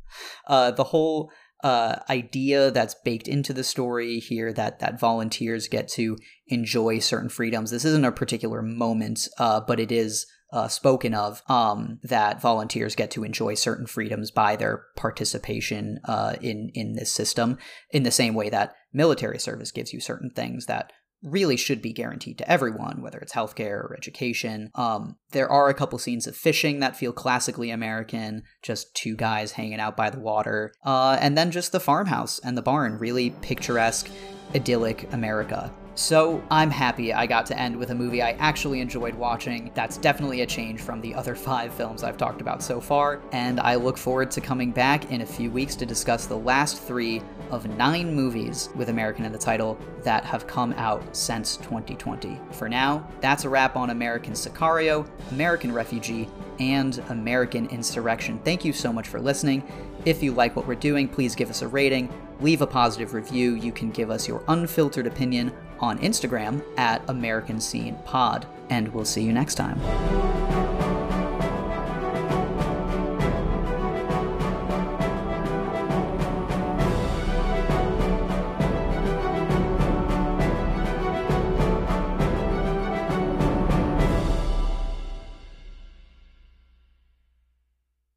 uh, 0.46 0.70
the 0.70 0.84
whole 0.84 1.30
uh, 1.64 1.96
idea 2.08 2.70
that's 2.70 2.94
baked 3.04 3.28
into 3.28 3.52
the 3.52 3.64
story 3.64 4.20
here 4.20 4.52
that 4.52 4.78
that 4.78 5.00
volunteers 5.00 5.68
get 5.68 5.88
to 5.88 6.16
enjoy 6.46 6.98
certain 6.98 7.28
freedoms. 7.28 7.70
This 7.70 7.84
isn't 7.84 8.04
a 8.04 8.12
particular 8.12 8.62
moment, 8.62 9.28
uh, 9.38 9.60
but 9.60 9.80
it 9.80 9.90
is 9.90 10.26
uh, 10.52 10.68
spoken 10.68 11.14
of 11.14 11.42
um, 11.48 11.98
that 12.02 12.40
volunteers 12.40 12.94
get 12.94 13.10
to 13.10 13.24
enjoy 13.24 13.54
certain 13.54 13.86
freedoms 13.86 14.30
by 14.30 14.56
their 14.56 14.84
participation 14.96 15.98
uh, 16.04 16.36
in 16.40 16.70
in 16.74 16.94
this 16.94 17.12
system. 17.12 17.58
In 17.90 18.04
the 18.04 18.10
same 18.10 18.34
way 18.34 18.48
that 18.50 18.74
military 18.92 19.38
service 19.38 19.72
gives 19.72 19.92
you 19.92 20.00
certain 20.00 20.30
things 20.30 20.66
that 20.66 20.92
really 21.22 21.56
should 21.56 21.82
be 21.82 21.92
guaranteed 21.92 22.38
to 22.38 22.50
everyone, 22.50 23.02
whether 23.02 23.18
it's 23.18 23.32
healthcare 23.32 23.84
or 23.84 23.94
education. 23.96 24.70
Um, 24.74 25.16
there 25.32 25.50
are 25.50 25.68
a 25.68 25.74
couple 25.74 25.98
scenes 25.98 26.26
of 26.26 26.36
fishing 26.36 26.80
that 26.80 26.96
feel 26.96 27.12
classically 27.12 27.70
American, 27.70 28.42
just 28.62 28.94
two 28.94 29.16
guys 29.16 29.52
hanging 29.52 29.80
out 29.80 29.96
by 29.96 30.10
the 30.10 30.20
water, 30.20 30.72
uh, 30.84 31.18
and 31.20 31.36
then 31.36 31.50
just 31.50 31.72
the 31.72 31.80
farmhouse 31.80 32.38
and 32.38 32.56
the 32.56 32.62
barn, 32.62 32.98
really 32.98 33.30
picturesque, 33.30 34.08
idyllic 34.54 35.12
America. 35.12 35.72
So 35.98 36.40
I'm 36.48 36.70
happy 36.70 37.12
I 37.12 37.26
got 37.26 37.44
to 37.46 37.58
end 37.58 37.76
with 37.76 37.90
a 37.90 37.94
movie 37.94 38.22
I 38.22 38.30
actually 38.38 38.80
enjoyed 38.80 39.16
watching. 39.16 39.72
That's 39.74 39.96
definitely 39.96 40.42
a 40.42 40.46
change 40.46 40.80
from 40.80 41.00
the 41.00 41.12
other 41.12 41.34
five 41.34 41.74
films 41.74 42.04
I've 42.04 42.16
talked 42.16 42.40
about 42.40 42.62
so 42.62 42.80
far, 42.80 43.20
and 43.32 43.58
I 43.58 43.74
look 43.74 43.98
forward 43.98 44.30
to 44.30 44.40
coming 44.40 44.70
back 44.70 45.10
in 45.10 45.22
a 45.22 45.26
few 45.26 45.50
weeks 45.50 45.74
to 45.74 45.84
discuss 45.84 46.26
the 46.26 46.36
last 46.36 46.80
three 46.80 47.20
of 47.50 47.66
nine 47.76 48.14
movies 48.14 48.68
with 48.76 48.90
American 48.90 49.24
in 49.24 49.32
the 49.32 49.38
title 49.38 49.76
that 50.04 50.24
have 50.24 50.46
come 50.46 50.72
out 50.74 51.02
since 51.16 51.56
2020. 51.56 52.38
For 52.52 52.68
now, 52.68 53.04
that's 53.20 53.42
a 53.42 53.48
wrap 53.48 53.74
on 53.74 53.90
American 53.90 54.34
Sicario, 54.34 55.04
American 55.32 55.72
Refugee, 55.72 56.28
and 56.60 57.02
American 57.08 57.66
Insurrection. 57.70 58.38
Thank 58.44 58.64
you 58.64 58.72
so 58.72 58.92
much 58.92 59.08
for 59.08 59.20
listening. 59.20 59.64
If 60.04 60.22
you 60.22 60.30
like 60.30 60.54
what 60.54 60.68
we're 60.68 60.76
doing, 60.76 61.08
please 61.08 61.34
give 61.34 61.50
us 61.50 61.62
a 61.62 61.66
rating, 61.66 62.08
leave 62.40 62.62
a 62.62 62.68
positive 62.68 63.14
review. 63.14 63.54
You 63.56 63.72
can 63.72 63.90
give 63.90 64.12
us 64.12 64.28
your 64.28 64.44
unfiltered 64.46 65.08
opinion 65.08 65.52
on 65.80 65.98
Instagram 65.98 66.62
at 66.76 67.02
American 67.08 67.60
Scene 67.60 67.96
Pod. 68.04 68.46
And 68.70 68.88
we'll 68.94 69.04
see 69.04 69.22
you 69.22 69.32
next 69.32 69.54
time. 69.54 70.67